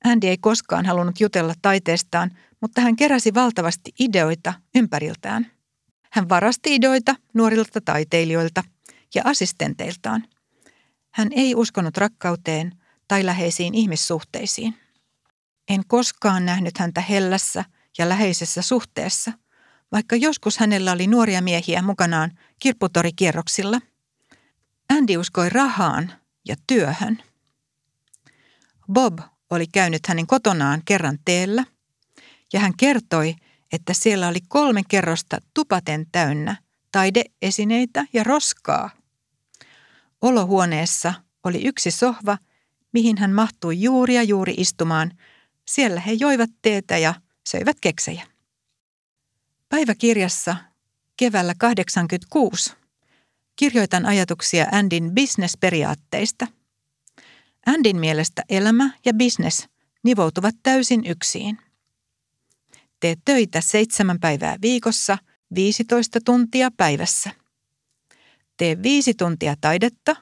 Andy 0.04 0.26
ei 0.26 0.38
koskaan 0.38 0.86
halunnut 0.86 1.20
jutella 1.20 1.54
taiteestaan, 1.62 2.30
mutta 2.60 2.80
hän 2.80 2.96
keräsi 2.96 3.34
valtavasti 3.34 3.92
ideoita 4.00 4.54
ympäriltään. 4.74 5.50
Hän 6.12 6.28
varasti 6.28 6.74
ideoita 6.74 7.16
nuorilta 7.34 7.80
taiteilijoilta 7.80 8.62
ja 9.14 9.22
assistenteiltaan. 9.24 10.24
Hän 11.10 11.28
ei 11.32 11.54
uskonut 11.54 11.96
rakkauteen 11.96 12.72
tai 13.08 13.26
läheisiin 13.26 13.74
ihmissuhteisiin. 13.74 14.74
En 15.68 15.82
koskaan 15.86 16.46
nähnyt 16.46 16.78
häntä 16.78 17.00
hellässä 17.00 17.64
ja 17.98 18.08
läheisessä 18.08 18.62
suhteessa, 18.62 19.32
vaikka 19.92 20.16
joskus 20.16 20.58
hänellä 20.58 20.92
oli 20.92 21.06
nuoria 21.06 21.42
miehiä 21.42 21.82
mukanaan 21.82 22.30
kirpputorikierroksilla. 22.60 23.80
Andy 24.90 25.16
uskoi 25.16 25.48
rahaan 25.48 26.12
ja 26.48 26.56
työhön. 26.66 27.22
Bob 28.92 29.18
oli 29.50 29.66
käynyt 29.66 30.06
hänen 30.06 30.26
kotonaan 30.26 30.82
kerran 30.84 31.18
teellä 31.24 31.64
ja 32.52 32.60
hän 32.60 32.76
kertoi, 32.76 33.34
että 33.72 33.94
siellä 33.94 34.28
oli 34.28 34.38
kolme 34.48 34.82
kerrosta 34.88 35.38
tupaten 35.54 36.06
täynnä 36.12 36.56
taideesineitä 36.92 38.04
ja 38.12 38.24
roskaa. 38.24 38.90
Olohuoneessa 40.22 41.14
oli 41.44 41.64
yksi 41.64 41.90
sohva, 41.90 42.38
mihin 42.92 43.18
hän 43.18 43.32
mahtui 43.32 43.80
juuri 43.80 44.14
ja 44.14 44.22
juuri 44.22 44.54
istumaan. 44.56 45.12
Siellä 45.68 46.00
he 46.00 46.12
joivat 46.12 46.50
teetä 46.62 46.98
ja 46.98 47.14
söivät 47.48 47.76
keksejä. 47.80 48.26
Päiväkirjassa 49.68 50.56
keväällä 51.16 51.54
86 51.58 52.83
kirjoitan 53.56 54.06
ajatuksia 54.06 54.66
Andin 54.72 55.10
bisnesperiaatteista. 55.14 56.46
Andin 57.66 57.96
mielestä 57.96 58.42
elämä 58.48 58.90
ja 59.04 59.14
bisnes 59.14 59.68
nivoutuvat 60.02 60.54
täysin 60.62 61.06
yksiin. 61.06 61.58
Tee 63.00 63.14
töitä 63.24 63.60
seitsemän 63.60 64.20
päivää 64.20 64.56
viikossa, 64.62 65.18
15 65.54 66.18
tuntia 66.24 66.70
päivässä. 66.76 67.30
Tee 68.56 68.82
viisi 68.82 69.14
tuntia 69.14 69.54
taidetta, 69.60 70.16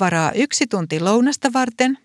varaa 0.00 0.32
yksi 0.32 0.66
tunti 0.66 1.00
lounasta 1.00 1.52
varten, 1.52 1.98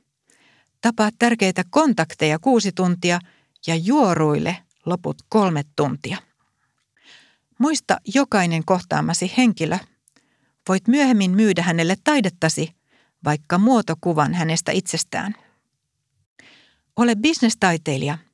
tapaa 0.81 1.09
tärkeitä 1.19 1.63
kontakteja 1.69 2.39
kuusi 2.39 2.71
tuntia 2.71 3.19
ja 3.67 3.75
juoruille 3.75 4.57
loput 4.85 5.17
kolme 5.29 5.63
tuntia. 5.75 6.17
Muista 7.59 7.97
jokainen 8.15 8.65
kohtaamasi 8.65 9.33
henkilö. 9.37 9.77
Voit 10.69 10.87
myöhemmin 10.87 11.31
myydä 11.31 11.61
hänelle 11.61 11.95
taidettasi, 12.03 12.75
vaikka 13.23 13.57
muotokuvan 13.57 14.33
hänestä 14.33 14.71
itsestään. 14.71 15.35
Ole 16.95 17.15
bisnestaiteilija– 17.15 18.17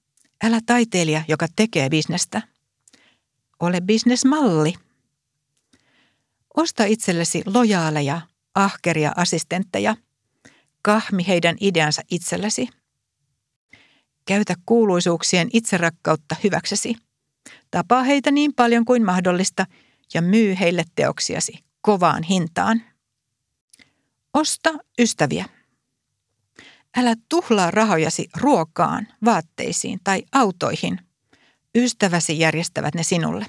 Älä 0.43 0.59
taiteilija, 0.65 1.23
joka 1.27 1.47
tekee 1.55 1.89
bisnestä. 1.89 2.41
Ole 3.59 3.81
bisnesmalli. 3.81 4.73
Osta 6.57 6.83
itsellesi 6.83 7.43
lojaaleja, 7.45 8.21
ahkeria 8.55 9.11
assistentteja. 9.15 9.95
Kahmi 10.81 11.27
heidän 11.27 11.57
ideansa 11.61 12.01
itsellesi. 12.11 12.69
Käytä 14.25 14.55
kuuluisuuksien 14.65 15.49
itserakkautta 15.53 16.35
hyväksesi. 16.43 16.95
Tapaa 17.71 18.03
heitä 18.03 18.31
niin 18.31 18.53
paljon 18.53 18.85
kuin 18.85 19.05
mahdollista 19.05 19.65
ja 20.13 20.21
myy 20.21 20.55
heille 20.59 20.83
teoksiasi 20.95 21.70
kovaan 21.81 22.23
hintaan. 22.23 22.81
Osta 24.33 24.69
ystäviä. 24.99 25.45
Älä 26.97 27.15
tuhlaa 27.29 27.71
rahojasi 27.71 28.29
ruokaan, 28.37 29.07
vaatteisiin 29.25 29.99
tai 30.03 30.23
autoihin. 30.31 30.99
Ystäväsi 31.75 32.39
järjestävät 32.39 32.95
ne 32.95 33.03
sinulle. 33.03 33.45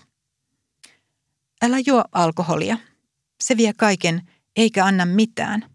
Älä 1.62 1.76
juo 1.86 2.04
alkoholia. 2.12 2.78
Se 3.40 3.56
vie 3.56 3.72
kaiken 3.76 4.22
eikä 4.56 4.84
anna 4.84 5.06
mitään. 5.06 5.70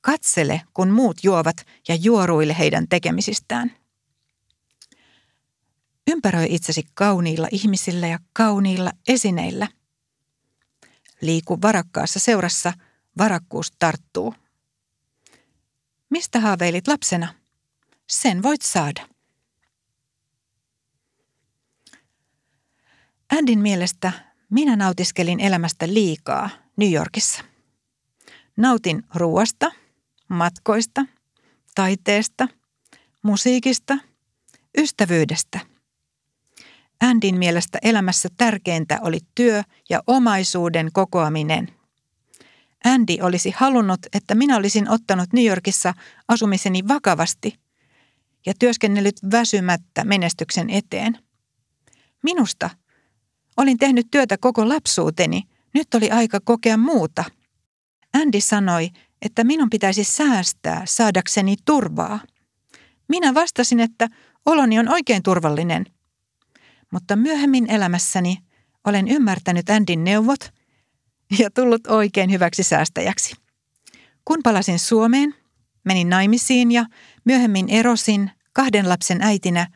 Katsele, 0.00 0.62
kun 0.74 0.90
muut 0.90 1.24
juovat 1.24 1.56
ja 1.88 1.94
juoruille 1.94 2.58
heidän 2.58 2.88
tekemisistään. 2.88 3.72
Ympäröi 6.10 6.46
itsesi 6.50 6.82
kauniilla 6.94 7.48
ihmisillä 7.50 8.06
ja 8.06 8.18
kauniilla 8.32 8.92
esineillä. 9.08 9.68
Liiku 11.20 11.58
varakkaassa 11.62 12.20
seurassa, 12.20 12.72
varakkuus 13.18 13.72
tarttuu. 13.78 14.34
Mistä 16.10 16.40
haaveilit 16.40 16.88
lapsena? 16.88 17.34
Sen 18.06 18.42
voit 18.42 18.62
saada. 18.62 19.08
Andin 23.38 23.58
mielestä 23.58 24.12
minä 24.50 24.76
nautiskelin 24.76 25.40
elämästä 25.40 25.88
liikaa 25.88 26.50
New 26.76 26.92
Yorkissa. 26.92 27.44
Nautin 28.56 29.02
ruoasta, 29.14 29.72
matkoista, 30.28 31.06
taiteesta, 31.74 32.48
musiikista, 33.22 33.98
ystävyydestä. 34.78 35.75
Andin 37.00 37.38
mielestä 37.38 37.78
elämässä 37.82 38.28
tärkeintä 38.36 38.98
oli 39.02 39.18
työ 39.34 39.62
ja 39.90 40.02
omaisuuden 40.06 40.88
kokoaminen. 40.92 41.68
Andy 42.84 43.14
olisi 43.22 43.50
halunnut, 43.56 44.00
että 44.12 44.34
minä 44.34 44.56
olisin 44.56 44.90
ottanut 44.90 45.32
New 45.32 45.44
Yorkissa 45.44 45.94
asumiseni 46.28 46.88
vakavasti 46.88 47.58
ja 48.46 48.52
työskennellyt 48.58 49.16
väsymättä 49.32 50.04
menestyksen 50.04 50.70
eteen. 50.70 51.18
Minusta 52.22 52.70
olin 53.56 53.78
tehnyt 53.78 54.06
työtä 54.10 54.38
koko 54.38 54.68
lapsuuteni, 54.68 55.42
nyt 55.74 55.94
oli 55.94 56.10
aika 56.10 56.40
kokea 56.44 56.76
muuta. 56.76 57.24
Andy 58.14 58.40
sanoi, 58.40 58.90
että 59.22 59.44
minun 59.44 59.70
pitäisi 59.70 60.04
säästää 60.04 60.82
saadakseni 60.84 61.56
turvaa. 61.64 62.20
Minä 63.08 63.34
vastasin, 63.34 63.80
että 63.80 64.08
oloni 64.46 64.78
on 64.78 64.88
oikein 64.88 65.22
turvallinen. 65.22 65.86
Mutta 66.96 67.16
myöhemmin 67.16 67.70
elämässäni 67.70 68.38
olen 68.84 69.08
ymmärtänyt 69.08 69.70
Andin 69.70 70.04
neuvot– 70.04 70.40
ja 71.38 71.50
tullut 71.50 71.86
oikein 71.86 72.30
hyväksi 72.30 72.62
säästäjäksi. 72.62 73.34
Kun 74.24 74.40
palasin 74.42 74.78
Suomeen, 74.78 75.34
menin 75.84 76.08
naimisiin 76.08 76.72
ja 76.72 76.86
myöhemmin 77.24 77.68
erosin 77.68 78.30
kahden 78.52 78.88
lapsen 78.88 79.22
äitinä, 79.22 79.66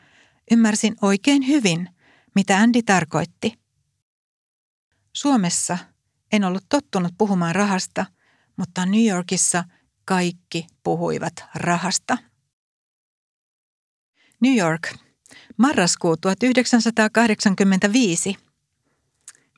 ymmärsin 0.51 0.95
oikein 1.01 1.47
hyvin, 1.47 1.89
mitä 2.35 2.57
Andy 2.57 2.81
tarkoitti. 2.81 3.59
Suomessa 5.13 5.77
en 6.31 6.43
ollut 6.43 6.65
tottunut 6.69 7.11
puhumaan 7.17 7.55
rahasta, 7.55 8.05
mutta 8.57 8.85
New 8.85 9.07
Yorkissa 9.07 9.63
kaikki 10.05 10.67
puhuivat 10.83 11.33
rahasta. 11.55 12.17
New 14.41 14.57
York, 14.57 14.93
Marraskuu 15.57 16.17
1985. 16.17 18.37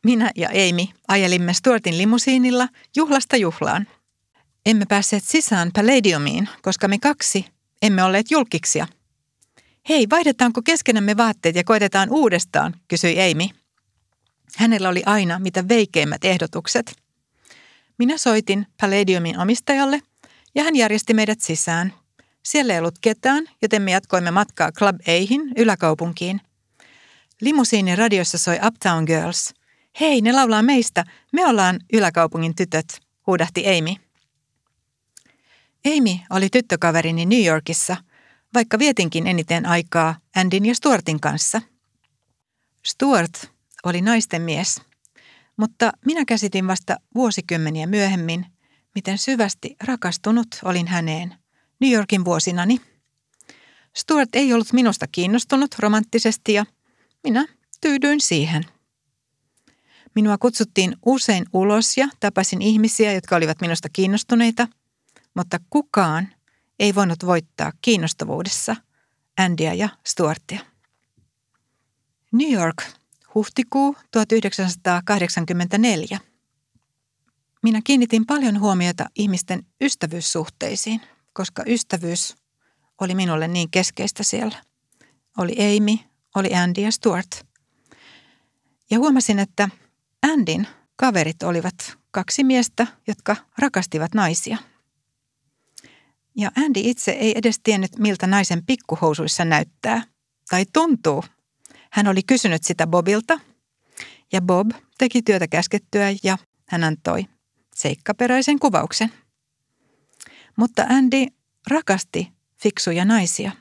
Minä 0.04 0.32
ja 0.36 0.50
Amy 0.50 0.86
ajelimme 1.08 1.54
Stuartin 1.54 1.98
limusiinilla 1.98 2.68
juhlasta 2.96 3.38
juhlaan. 3.38 3.88
Emme 4.66 4.86
päässeet 4.86 5.24
sisään 5.24 5.72
Palladiumiin, 5.76 6.50
koska 6.62 6.88
me 6.88 7.00
kaksi 7.00 7.46
emme 7.82 8.04
olleet 8.04 8.32
julkiksia. 8.32 8.88
Hei, 9.90 10.10
vaihdetaanko 10.10 10.62
keskenämme 10.62 11.18
vaatteet 11.18 11.56
ja 11.56 11.64
koitetaan 11.64 12.10
uudestaan, 12.10 12.76
kysyi 12.88 13.32
Amy. 13.32 13.48
Hänellä 14.56 14.90
oli 14.90 15.04
aina 15.06 15.40
mitä 15.40 15.68
veikeimmät 15.68 16.26
ehdotukset. 16.26 16.96
Minä 17.98 18.18
soitin 18.18 18.68
Palladiumin 18.82 19.40
omistajalle 19.40 20.02
ja 20.56 20.64
hän 20.64 20.76
järjesti 20.76 21.14
meidät 21.14 21.42
sisään. 21.42 21.94
Siellä 22.44 22.74
ei 22.74 22.80
ollut 22.80 23.00
ketään, 23.02 23.44
joten 23.62 23.82
me 23.82 23.92
jatkoimme 23.92 24.32
matkaa 24.32 24.72
Club 24.72 24.96
Ahin 25.08 25.52
yläkaupunkiin. 25.58 26.42
Limusiinin 27.42 27.98
radiossa 27.98 28.38
soi 28.38 28.60
Uptown 28.68 29.04
Girls. 29.04 29.54
Hei, 30.00 30.22
ne 30.22 30.32
laulaa 30.32 30.62
meistä. 30.62 31.04
Me 31.34 31.46
ollaan 31.46 31.80
yläkaupungin 31.94 32.56
tytöt, 32.56 33.02
huudahti 33.28 33.66
Amy. 33.68 33.96
Amy 35.86 36.20
oli 36.30 36.50
tyttökaverini 36.50 37.26
New 37.26 37.46
Yorkissa, 37.46 37.98
vaikka 38.54 38.80
vietinkin 38.80 39.28
eniten 39.28 39.66
aikaa 39.66 40.16
Andin 40.36 40.66
ja 40.66 40.76
Stuartin 40.76 41.20
kanssa. 41.20 41.62
Stuart 42.86 43.52
oli 43.84 44.02
naisten 44.02 44.42
mies, 44.42 44.82
mutta 45.58 45.92
minä 46.06 46.26
käsitin 46.26 46.68
vasta 46.68 46.98
vuosikymmeniä 47.16 47.88
myöhemmin, 47.88 48.46
miten 48.96 49.18
syvästi 49.18 49.76
rakastunut 49.84 50.48
olin 50.64 50.88
häneen 50.88 51.43
New 51.80 51.92
Yorkin 51.92 52.26
vuosinani. 52.26 52.82
Stuart 53.94 54.30
ei 54.34 54.54
ollut 54.54 54.74
minusta 54.74 55.08
kiinnostunut 55.08 55.76
romanttisesti 55.80 56.54
ja 56.54 56.66
minä 57.24 57.48
tyydyin 57.82 58.22
siihen. 58.22 58.64
Minua 60.16 60.38
kutsuttiin 60.38 60.98
usein 61.06 61.46
ulos 61.54 61.98
ja 61.98 62.08
tapasin 62.20 62.62
ihmisiä, 62.62 63.14
jotka 63.14 63.36
olivat 63.36 63.62
minusta 63.62 63.90
kiinnostuneita– 63.90 64.68
mutta 65.34 65.60
kukaan 65.70 66.34
ei 66.80 66.96
voinut 66.96 67.26
voittaa 67.26 67.72
kiinnostavuudessa 67.82 68.76
Andyä 69.38 69.74
ja 69.74 69.90
Stuartia. 70.06 70.60
New 72.32 72.52
York, 72.52 72.84
huhtikuu 73.36 73.96
1984. 74.12 76.20
Minä 77.64 77.82
kiinnitin 77.84 78.26
paljon 78.26 78.60
huomiota 78.60 79.06
ihmisten 79.16 79.66
ystävyyssuhteisiin, 79.82 81.02
koska 81.34 81.64
ystävyys 81.68 82.36
oli 83.02 83.16
minulle 83.16 83.48
niin 83.48 83.70
keskeistä 83.72 84.24
siellä. 84.24 84.58
Oli 85.38 85.56
Amy, 85.60 85.98
oli 86.36 86.54
Andy 86.54 86.82
ja 86.82 86.92
Stuart. 86.92 87.46
Ja 88.92 89.00
huomasin, 89.00 89.40
että 89.40 89.70
Andin 90.22 90.68
kaverit 90.96 91.44
olivat 91.44 91.98
kaksi 92.12 92.44
miestä, 92.44 92.88
jotka 93.08 93.36
rakastivat 93.58 94.14
naisia– 94.14 94.58
ja 96.38 96.52
Andy 96.58 96.80
itse 96.84 97.12
ei 97.12 97.38
edes 97.38 97.60
tiennyt, 97.64 98.00
miltä 98.00 98.28
naisen 98.28 98.66
pikkuhousuissa 98.66 99.46
näyttää 99.46 100.04
tai 100.50 100.66
tuntuu. 100.74 101.24
Hän 101.92 102.08
oli 102.08 102.24
kysynyt 102.28 102.64
sitä 102.64 102.88
Bobilta 102.88 103.40
ja 104.32 104.42
Bob 104.42 104.72
teki 104.98 105.22
työtä 105.22 105.48
käskettyä 105.48 106.14
ja 106.24 106.38
hän 106.70 106.84
antoi 106.84 107.26
seikkaperäisen 107.76 108.60
kuvauksen. 108.60 109.14
Mutta 110.56 110.86
Andy 110.90 111.26
rakasti 111.68 112.32
fiksuja 112.62 113.06
naisia. 113.06 113.52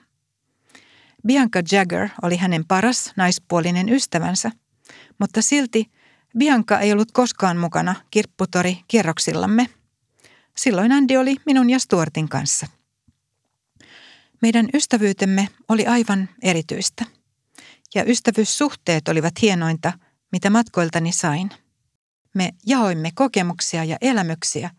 Bianca 1.26 1.62
Jagger 1.72 2.08
oli 2.22 2.36
hänen 2.36 2.64
paras 2.64 3.12
naispuolinen 3.16 3.88
ystävänsä, 3.88 4.50
mutta 5.18 5.42
silti 5.42 5.90
Bianca 6.38 6.78
ei 6.78 6.92
ollut 6.92 7.12
koskaan 7.12 7.56
mukana 7.56 7.94
kirpputori 8.10 8.78
kierroksillamme– 8.88 9.66
Silloin 10.56 10.92
Andy 10.92 11.16
oli 11.16 11.36
minun 11.46 11.70
ja 11.70 11.78
Stuartin 11.78 12.28
kanssa. 12.28 12.66
Meidän 14.42 14.68
ystävyytemme 14.74 15.48
oli 15.68 15.86
aivan 15.86 16.28
erityistä. 16.42 17.04
Ja 17.94 18.04
ystävyyssuhteet 18.04 19.08
olivat 19.08 19.42
hienointa, 19.42 19.92
mitä 20.32 20.50
matkoiltani 20.50 21.12
sain. 21.12 21.50
Me 22.34 22.50
jaoimme 22.66 23.10
kokemuksia 23.14 23.84
ja 23.84 23.96
elämyksiä, 24.00 24.70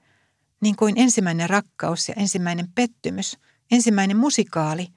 niin 0.64 0.76
kuin 0.76 0.94
ensimmäinen 0.98 1.50
rakkaus 1.50 2.10
ja 2.10 2.14
ensimmäinen 2.18 2.68
pettymys, 2.76 3.38
ensimmäinen 3.72 4.18
musikaali, 4.18 4.88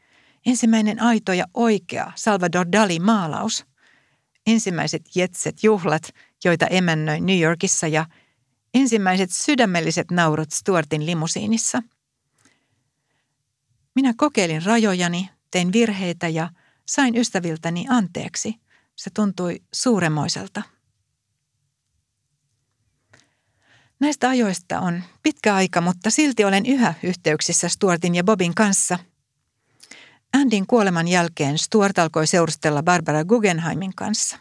ensimmäinen 0.47 1.03
aito 1.03 1.33
ja 1.33 1.45
oikea 1.55 2.13
Salvador 2.15 2.67
Dali 2.73 2.99
maalaus, 2.99 3.67
ensimmäiset 4.47 5.03
jetset 5.15 5.65
juhlat, 5.65 6.09
joita 6.45 6.67
emännöin 6.67 7.27
New 7.27 7.41
Yorkissa 7.41 7.87
ja 7.87 8.07
ensimmäiset 8.75 9.31
sydämelliset 9.31 10.11
naurut 10.11 10.51
Stuartin 10.53 11.07
limusiinissa. 11.07 11.83
Minä 13.95 14.15
kokeilin 14.17 14.63
rajojani, 14.65 15.31
tein 15.51 15.73
virheitä 15.73 16.29
ja 16.29 16.51
sain 16.87 17.17
ystäviltäni 17.17 17.87
anteeksi. 17.89 18.55
Se 18.97 19.11
tuntui 19.15 19.61
suuremoiselta. 19.73 20.76
Näistä 24.01 24.29
ajoista 24.29 24.81
on 24.81 25.03
pitkä 25.23 25.55
aika, 25.55 25.81
mutta 25.81 26.11
silti 26.11 26.45
olen 26.45 26.67
yhä 26.67 26.95
yhteyksissä 27.03 27.69
Stuartin 27.69 28.15
ja 28.15 28.25
Bobin 28.25 28.55
kanssa. 28.55 28.99
Andin 30.33 30.67
kuoleman 30.67 31.09
jälkeen 31.09 31.59
Stuart 31.59 31.99
alkoi 31.99 32.27
seurustella 32.27 32.83
Barbara 32.83 33.25
Guggenheimin 33.25 33.95
kanssa. 33.95 34.39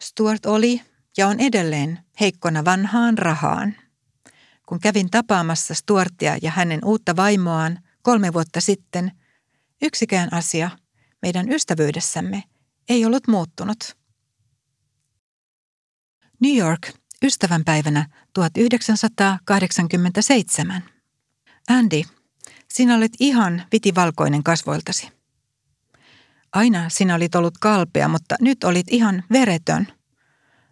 Stuart 0.00 0.46
oli 0.46 0.82
ja 1.16 1.28
on 1.28 1.40
edelleen 1.40 1.98
heikkona 2.20 2.64
vanhaan 2.64 3.18
rahaan. 3.18 3.74
Kun 4.66 4.80
kävin 4.80 5.10
tapaamassa 5.10 5.74
Stuartia 5.74 6.38
ja 6.42 6.50
hänen 6.50 6.84
uutta 6.84 7.16
vaimoaan 7.16 7.78
kolme 8.02 8.32
vuotta 8.32 8.60
sitten, 8.60 9.12
yksikään 9.82 10.34
asia 10.34 10.70
meidän 11.22 11.52
ystävyydessämme 11.52 12.42
ei 12.88 13.04
ollut 13.04 13.28
muuttunut. 13.28 13.96
New 16.40 16.56
York, 16.56 16.92
ystävänpäivänä 17.24 18.06
1987. 18.34 20.82
Andy, 21.68 22.02
sinä 22.68 22.96
olet 22.96 23.12
ihan 23.20 23.62
vitivalkoinen 23.72 24.42
kasvoiltasi. 24.42 25.08
Aina 26.52 26.88
sinä 26.88 27.14
olit 27.14 27.34
ollut 27.34 27.58
kalpea, 27.58 28.08
mutta 28.08 28.36
nyt 28.40 28.64
olit 28.64 28.86
ihan 28.90 29.24
veretön– 29.30 29.86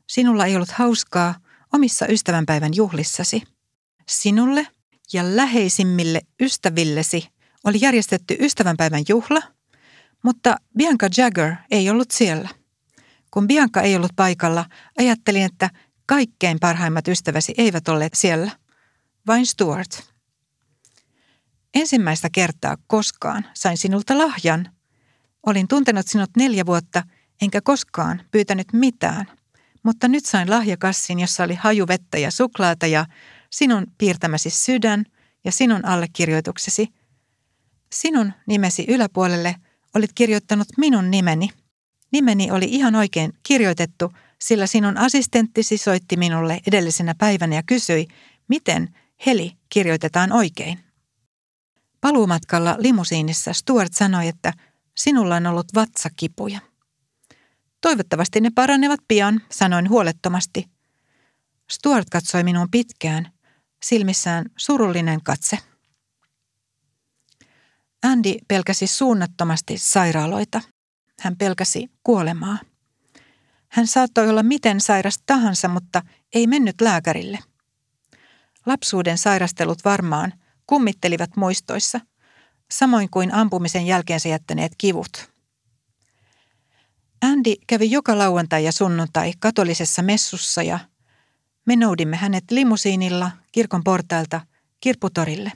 Sinulla 0.08 0.46
ei 0.46 0.56
ollut 0.56 0.70
hauskaa 0.70 1.34
omissa 1.72 2.06
ystävänpäivän 2.06 2.74
juhlissasi. 2.74 3.42
Sinulle 4.08 4.66
ja 5.12 5.36
läheisimmille 5.36 6.20
ystävillesi 6.40 7.28
oli 7.64 7.78
järjestetty 7.80 8.36
ystävänpäivän 8.40 9.04
juhla, 9.08 9.42
mutta 10.22 10.56
Bianca 10.78 11.08
Jagger 11.16 11.54
ei 11.70 11.90
ollut 11.90 12.10
siellä. 12.10 12.48
Kun 13.30 13.46
Bianca 13.46 13.80
ei 13.80 13.96
ollut 13.96 14.12
paikalla, 14.16 14.64
ajattelin, 14.98 15.42
että 15.42 15.70
kaikkein 16.08 16.60
parhaimmat 16.60 17.08
ystäväsi 17.08 17.54
eivät 17.58 17.88
olleet 17.88 18.14
siellä, 18.14 18.50
vain 19.26 19.46
Stuart. 19.46 20.12
Ensimmäistä 21.74 22.28
kertaa 22.32 22.76
koskaan 22.86 23.46
sain 23.54 23.78
sinulta 23.78 24.18
lahjan. 24.18 24.72
Olin 25.46 25.68
tuntenut 25.68 26.08
sinut 26.08 26.30
neljä 26.36 26.66
vuotta, 26.66 27.02
enkä 27.42 27.60
koskaan 27.60 28.22
pyytänyt 28.30 28.72
mitään 28.72 29.38
mutta 29.82 30.08
nyt 30.08 30.26
sain 30.26 30.50
lahjakassin, 30.50 31.20
jossa 31.20 31.44
oli 31.44 31.54
hajuvettä 31.54 32.18
ja 32.18 32.30
suklaata 32.30 32.86
ja 32.86 33.06
sinun 33.50 33.86
piirtämäsi 33.98 34.50
sydän 34.50 35.04
ja 35.44 35.52
sinun 35.52 35.84
allekirjoituksesi. 35.84 36.88
Sinun 37.92 38.32
nimesi 38.46 38.84
yläpuolelle 38.88 39.54
olit 39.94 40.10
kirjoittanut 40.14 40.68
minun 40.76 41.10
nimeni. 41.10 41.50
Nimeni 42.12 42.50
oli 42.50 42.64
ihan 42.64 42.94
oikein 42.94 43.32
kirjoitettu, 43.42 44.12
sillä 44.38 44.66
sinun 44.66 44.96
assistenttisi 44.96 45.76
soitti 45.76 46.16
minulle 46.16 46.60
edellisenä 46.66 47.14
päivänä 47.18 47.54
ja 47.54 47.62
kysyi, 47.62 48.06
miten 48.48 48.94
Heli 49.26 49.52
kirjoitetaan 49.68 50.32
oikein. 50.32 50.78
Paluumatkalla 52.00 52.76
limusiinissa 52.78 53.52
Stuart 53.52 53.92
sanoi, 53.94 54.28
että 54.28 54.52
sinulla 54.96 55.36
on 55.36 55.46
ollut 55.46 55.66
vatsakipuja. 55.74 56.60
Toivottavasti 57.80 58.40
ne 58.40 58.50
paranevat 58.54 59.00
pian, 59.08 59.40
sanoin 59.50 59.88
huolettomasti. 59.88 60.68
Stuart 61.70 62.10
katsoi 62.10 62.44
minun 62.44 62.70
pitkään, 62.70 63.32
silmissään 63.82 64.44
surullinen 64.56 65.22
katse. 65.22 65.58
Andy 68.02 68.34
pelkäsi 68.48 68.86
suunnattomasti 68.86 69.78
sairaaloita. 69.78 70.60
Hän 71.20 71.36
pelkäsi 71.36 71.90
kuolemaa. 72.02 72.58
Hän 73.68 73.86
saattoi 73.86 74.28
olla 74.28 74.42
miten 74.42 74.80
sairas 74.80 75.22
tahansa, 75.26 75.68
mutta 75.68 76.02
ei 76.34 76.46
mennyt 76.46 76.80
lääkärille. 76.80 77.38
Lapsuuden 78.66 79.18
sairastelut 79.18 79.84
varmaan 79.84 80.32
kummittelivat 80.66 81.36
muistoissa, 81.36 82.00
samoin 82.70 83.10
kuin 83.10 83.34
ampumisen 83.34 83.86
jälkeensä 83.86 84.28
jättäneet 84.28 84.72
kivut. 84.78 85.30
Andy 87.22 87.54
kävi 87.66 87.90
joka 87.90 88.18
lauantai 88.18 88.64
ja 88.64 88.72
sunnuntai 88.72 89.32
katolisessa 89.38 90.02
messussa 90.02 90.62
ja 90.62 90.78
me 91.66 91.76
noudimme 91.76 92.16
hänet 92.16 92.44
limusiinilla 92.50 93.30
kirkon 93.52 93.84
portailta 93.84 94.40
kirpputorille. 94.80 95.52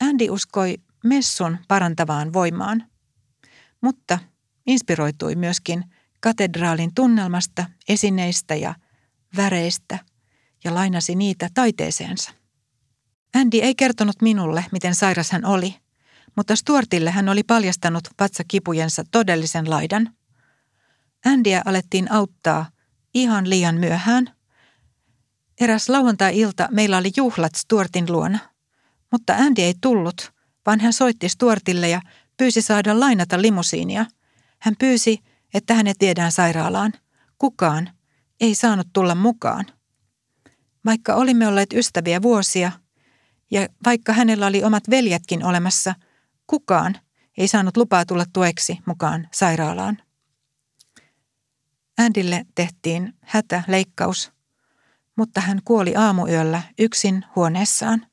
Andy 0.00 0.30
uskoi 0.30 0.76
messun 1.04 1.58
parantavaan 1.68 2.32
voimaan, 2.32 2.84
mutta 3.80 4.18
inspiroitui 4.66 5.34
myöskin 5.34 5.84
katedraalin 6.20 6.94
tunnelmasta, 6.94 7.66
esineistä 7.88 8.54
ja 8.54 8.74
väreistä 9.36 9.98
ja 10.64 10.74
lainasi 10.74 11.14
niitä 11.14 11.48
taiteeseensa. 11.54 12.30
Andy 13.34 13.58
ei 13.58 13.74
kertonut 13.74 14.22
minulle, 14.22 14.64
miten 14.72 14.94
sairas 14.94 15.30
hän 15.30 15.44
oli, 15.44 15.76
mutta 16.36 16.56
Stuartille 16.56 17.10
hän 17.10 17.28
oli 17.28 17.42
paljastanut 17.42 18.08
vatsakipujensa 18.20 19.04
todellisen 19.10 19.70
laidan. 19.70 20.14
Andyä 21.26 21.62
alettiin 21.64 22.12
auttaa 22.12 22.70
ihan 23.14 23.50
liian 23.50 23.74
myöhään. 23.74 24.34
Eräs 25.60 25.88
lauantai-ilta 25.88 26.68
meillä 26.70 26.98
oli 26.98 27.10
juhlat 27.16 27.54
Stuartin 27.54 28.12
luona, 28.12 28.38
mutta 29.12 29.34
Andy 29.34 29.62
ei 29.62 29.74
tullut, 29.80 30.32
vaan 30.66 30.80
hän 30.80 30.92
soitti 30.92 31.28
Stuartille 31.28 31.88
ja 31.88 32.00
pyysi 32.36 32.62
saada 32.62 33.00
lainata 33.00 33.42
limusiinia. 33.42 34.06
Hän 34.58 34.74
pyysi, 34.78 35.18
että 35.54 35.74
hänet 35.74 35.96
viedään 36.00 36.32
sairaalaan. 36.32 36.92
Kukaan 37.38 37.90
ei 38.40 38.54
saanut 38.54 38.86
tulla 38.92 39.14
mukaan. 39.14 39.66
Vaikka 40.84 41.14
olimme 41.14 41.48
olleet 41.48 41.72
ystäviä 41.72 42.22
vuosia, 42.22 42.72
ja 43.50 43.68
vaikka 43.84 44.12
hänellä 44.12 44.46
oli 44.46 44.64
omat 44.64 44.90
veljetkin 44.90 45.44
olemassa, 45.44 45.94
kukaan 46.46 46.96
ei 47.38 47.48
saanut 47.48 47.76
lupaa 47.76 48.06
tulla 48.06 48.24
tueksi 48.32 48.78
mukaan 48.86 49.28
sairaalaan. 49.32 49.98
Andille 51.98 52.46
tehtiin 52.54 53.14
hätäleikkaus, 53.20 54.32
mutta 55.16 55.40
hän 55.40 55.60
kuoli 55.64 55.96
aamuyöllä 55.96 56.62
yksin 56.78 57.24
huoneessaan. 57.36 58.06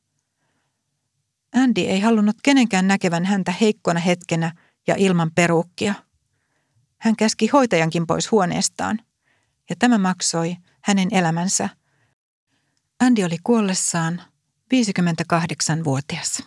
Andy 1.56 1.82
ei 1.82 2.00
halunnut 2.00 2.36
kenenkään 2.44 2.88
näkevän 2.88 3.26
häntä 3.26 3.54
heikkona 3.62 4.00
hetkenä 4.00 4.52
ja 4.88 4.96
ilman 4.98 5.32
peruukkia. 5.36 5.94
Hän 6.98 7.16
käski 7.16 7.48
hoitajankin 7.48 8.08
pois 8.08 8.32
huoneestaan, 8.32 9.00
ja 9.70 9.76
tämä 9.80 9.98
maksoi 9.98 10.56
hänen 10.84 11.08
elämänsä. 11.12 11.70
Andy 13.00 13.24
oli 13.24 13.38
kuollessaan 13.44 14.22
58-vuotias. 14.74 16.44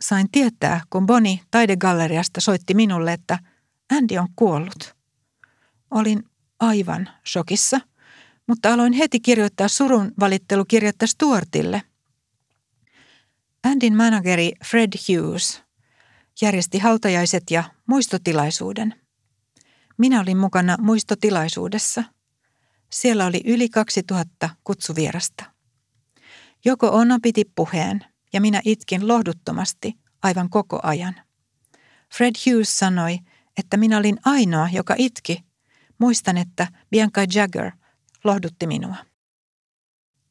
Sain 0.00 0.30
tietää, 0.32 0.80
kun 0.90 1.06
Boni 1.06 1.42
taidegalleriasta 1.50 2.40
soitti 2.40 2.74
minulle, 2.74 3.12
että 3.12 3.38
Andy 3.92 4.18
on 4.18 4.28
kuollut. 4.36 4.96
Olin 5.90 6.22
aivan 6.60 7.08
shokissa, 7.28 7.80
mutta 8.46 8.72
aloin 8.72 8.92
heti 8.92 9.20
kirjoittaa 9.20 9.68
surun 9.68 10.12
valittelukirjettä 10.20 11.06
Stuartille. 11.06 11.82
Andin 13.64 13.96
manageri 13.96 14.52
Fred 14.64 14.92
Hughes 15.08 15.62
järjesti 16.42 16.78
hautajaiset 16.78 17.50
ja 17.50 17.64
muistotilaisuuden. 17.86 18.94
Minä 19.98 20.20
olin 20.20 20.38
mukana 20.38 20.76
muistotilaisuudessa. 20.80 22.04
Siellä 22.90 23.26
oli 23.26 23.40
yli 23.44 23.68
2000 23.68 24.50
kutsuvierasta. 24.64 25.44
Joko 26.64 26.88
Ono 26.88 27.18
piti 27.22 27.44
puheen 27.54 28.04
ja 28.32 28.40
minä 28.40 28.60
itkin 28.64 29.08
lohduttomasti 29.08 29.94
aivan 30.22 30.50
koko 30.50 30.80
ajan. 30.82 31.14
Fred 32.14 32.34
Hughes 32.46 32.78
sanoi, 32.78 33.18
että 33.56 33.76
minä 33.76 33.98
olin 33.98 34.18
ainoa, 34.24 34.68
joka 34.72 34.94
itki. 34.98 35.44
Muistan, 35.98 36.36
että 36.36 36.68
Bianca 36.90 37.20
Jagger 37.34 37.72
lohdutti 38.24 38.66
minua. 38.66 38.96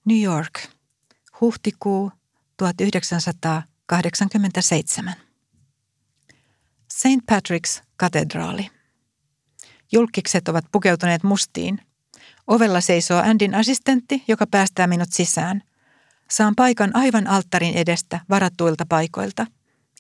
New 0.06 0.22
York, 0.22 0.54
huhtikuu 1.42 2.12
1987. 2.58 5.29
St. 7.00 7.26
Patrick's 7.32 7.84
katedraali. 7.98 8.70
Julkikset 9.92 10.48
ovat 10.48 10.66
pukeutuneet 10.72 11.24
mustiin. 11.24 11.82
Ovella 12.48 12.82
seisoo 12.82 13.22
Andin 13.22 13.56
assistentti, 13.56 14.24
joka 14.28 14.48
päästää 14.48 14.88
minut 14.88 15.10
sisään. 15.12 15.64
Saan 16.30 16.56
paikan 16.56 16.96
aivan 16.96 17.28
alttarin 17.28 17.74
edestä 17.74 18.20
varattuilta 18.30 18.86
paikoilta. 18.90 19.46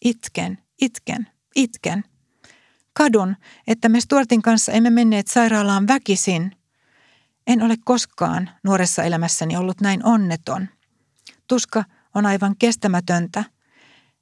Itken, 0.06 0.58
itken, 0.82 1.28
itken. 1.56 2.04
Kadun, 2.94 3.36
että 3.68 3.90
me 3.90 4.02
Stuartin 4.02 4.42
kanssa 4.42 4.72
emme 4.72 4.90
menneet 4.90 5.28
sairaalaan 5.28 5.88
väkisin. 5.88 6.52
En 7.48 7.64
ole 7.64 7.76
koskaan 7.86 8.50
nuoressa 8.64 9.04
elämässäni 9.04 9.58
ollut 9.58 9.82
näin 9.82 10.06
onneton. 10.06 10.70
Tuska 11.48 11.84
on 12.16 12.26
aivan 12.26 12.56
kestämätöntä. 12.60 13.44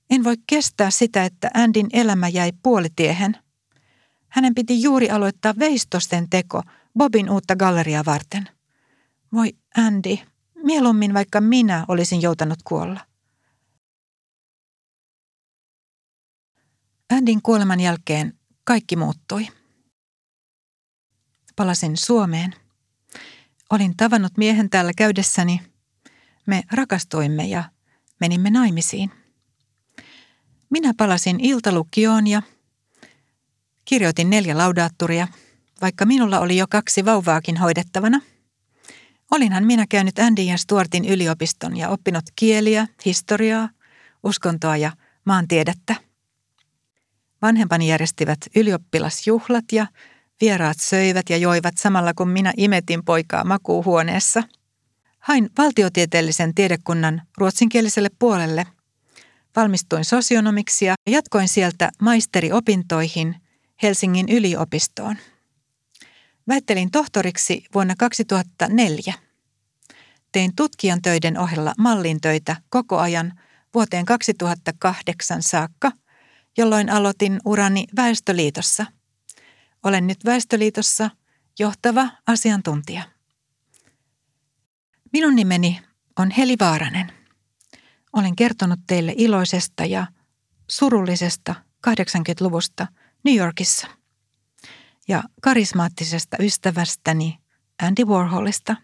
En 0.09 0.23
voi 0.23 0.35
kestää 0.47 0.91
sitä, 0.91 1.25
että 1.25 1.51
Andin 1.53 1.87
elämä 1.93 2.27
jäi 2.27 2.51
puolitiehen. 2.63 3.37
Hänen 4.29 4.55
piti 4.55 4.81
juuri 4.81 5.09
aloittaa 5.09 5.53
veistosten 5.59 6.29
teko 6.29 6.61
Bobin 6.97 7.29
uutta 7.29 7.55
galleriaa 7.55 8.05
varten. 8.05 8.49
Voi 9.33 9.53
Andy, 9.77 10.17
Mieluummin 10.63 11.13
vaikka 11.13 11.41
minä 11.41 11.85
olisin 11.87 12.21
joutanut 12.21 12.59
kuolla. 12.63 12.99
Andin 17.09 17.41
kuoleman 17.41 17.79
jälkeen 17.79 18.39
kaikki 18.63 18.95
muuttui. 18.95 19.47
Palasin 21.55 21.97
Suomeen. 21.97 22.55
Olin 23.69 23.97
tavannut 23.97 24.37
miehen 24.37 24.69
täällä 24.69 24.91
käydessäni. 24.97 25.61
Me 26.45 26.63
rakastuimme 26.71 27.45
ja 27.45 27.63
menimme 28.19 28.49
naimisiin. 28.49 29.11
Minä 30.69 30.93
palasin 30.97 31.39
iltalukioon 31.39 32.27
ja 32.27 32.41
kirjoitin 33.85 34.29
neljä 34.29 34.57
laudaatturia, 34.57 35.27
vaikka 35.81 36.05
minulla 36.05 36.39
oli 36.39 36.57
jo 36.57 36.65
kaksi 36.69 37.05
vauvaakin 37.05 37.57
hoidettavana– 37.57 38.21
Olinhan 39.31 39.63
minä 39.63 39.85
käynyt 39.89 40.19
Andy 40.19 40.41
ja 40.41 40.57
Stuartin 40.57 41.05
yliopiston 41.05 41.77
ja 41.77 41.89
oppinut 41.89 42.25
kieliä, 42.35 42.87
historiaa, 43.05 43.69
uskontoa 44.23 44.77
ja 44.77 44.91
maantiedettä. 45.25 45.95
Vanhempani 47.41 47.87
järjestivät 47.87 48.37
ylioppilasjuhlat 48.55 49.65
ja 49.71 49.87
vieraat 50.41 50.77
söivät 50.79 51.29
ja 51.29 51.37
joivat 51.37 51.77
samalla 51.77 52.13
kun 52.13 52.29
minä 52.29 52.53
imetin 52.57 53.05
poikaa 53.05 53.43
makuuhuoneessa. 53.43 54.43
Hain 55.19 55.49
valtiotieteellisen 55.57 56.55
tiedekunnan 56.55 57.21
ruotsinkieliselle 57.37 58.09
puolelle. 58.19 58.67
Valmistuin 59.57 60.05
sosionomiksi 60.05 60.85
ja 60.85 60.95
jatkoin 61.07 61.47
sieltä 61.47 61.91
maisteriopintoihin 62.01 63.35
Helsingin 63.83 64.29
yliopistoon. 64.29 65.17
Väittelin 66.47 66.91
tohtoriksi 66.91 67.63
vuonna 67.73 67.93
2004. 67.97 69.13
Tein 70.31 70.55
tutkijan 70.55 71.01
töiden 71.01 71.39
ohella 71.39 71.73
mallin 71.77 72.21
töitä 72.21 72.55
koko 72.69 72.97
ajan 72.97 73.39
vuoteen 73.73 74.05
2008 74.05 75.43
saakka, 75.43 75.91
jolloin 76.57 76.89
aloitin 76.89 77.39
urani 77.45 77.85
Väestöliitossa. 77.95 78.85
Olen 79.83 80.07
nyt 80.07 80.25
Väestöliitossa 80.25 81.09
johtava 81.59 82.07
asiantuntija. 82.27 83.03
Minun 85.13 85.35
nimeni 85.35 85.81
on 86.19 86.31
Heli 86.31 86.55
Vaaranen. 86.59 87.26
Olen 88.17 88.35
kertonut 88.35 88.79
teille 88.87 89.13
iloisesta 89.17 89.85
ja 89.85 90.07
surullisesta 90.69 91.55
80-luvusta 91.87 92.87
New 93.23 93.35
Yorkissa 93.35 93.87
ja 95.07 95.23
karismaattisesta 95.41 96.37
ystävästäni 96.39 97.39
Andy 97.81 98.03
Warholista. 98.05 98.75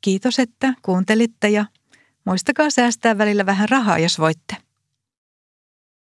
Kiitos, 0.00 0.38
että 0.38 0.74
kuuntelitte 0.82 1.48
ja 1.48 1.64
muistakaa 2.24 2.70
säästää 2.70 3.18
välillä 3.18 3.46
vähän 3.46 3.68
rahaa, 3.68 3.98
jos 3.98 4.18
voitte. 4.18 4.56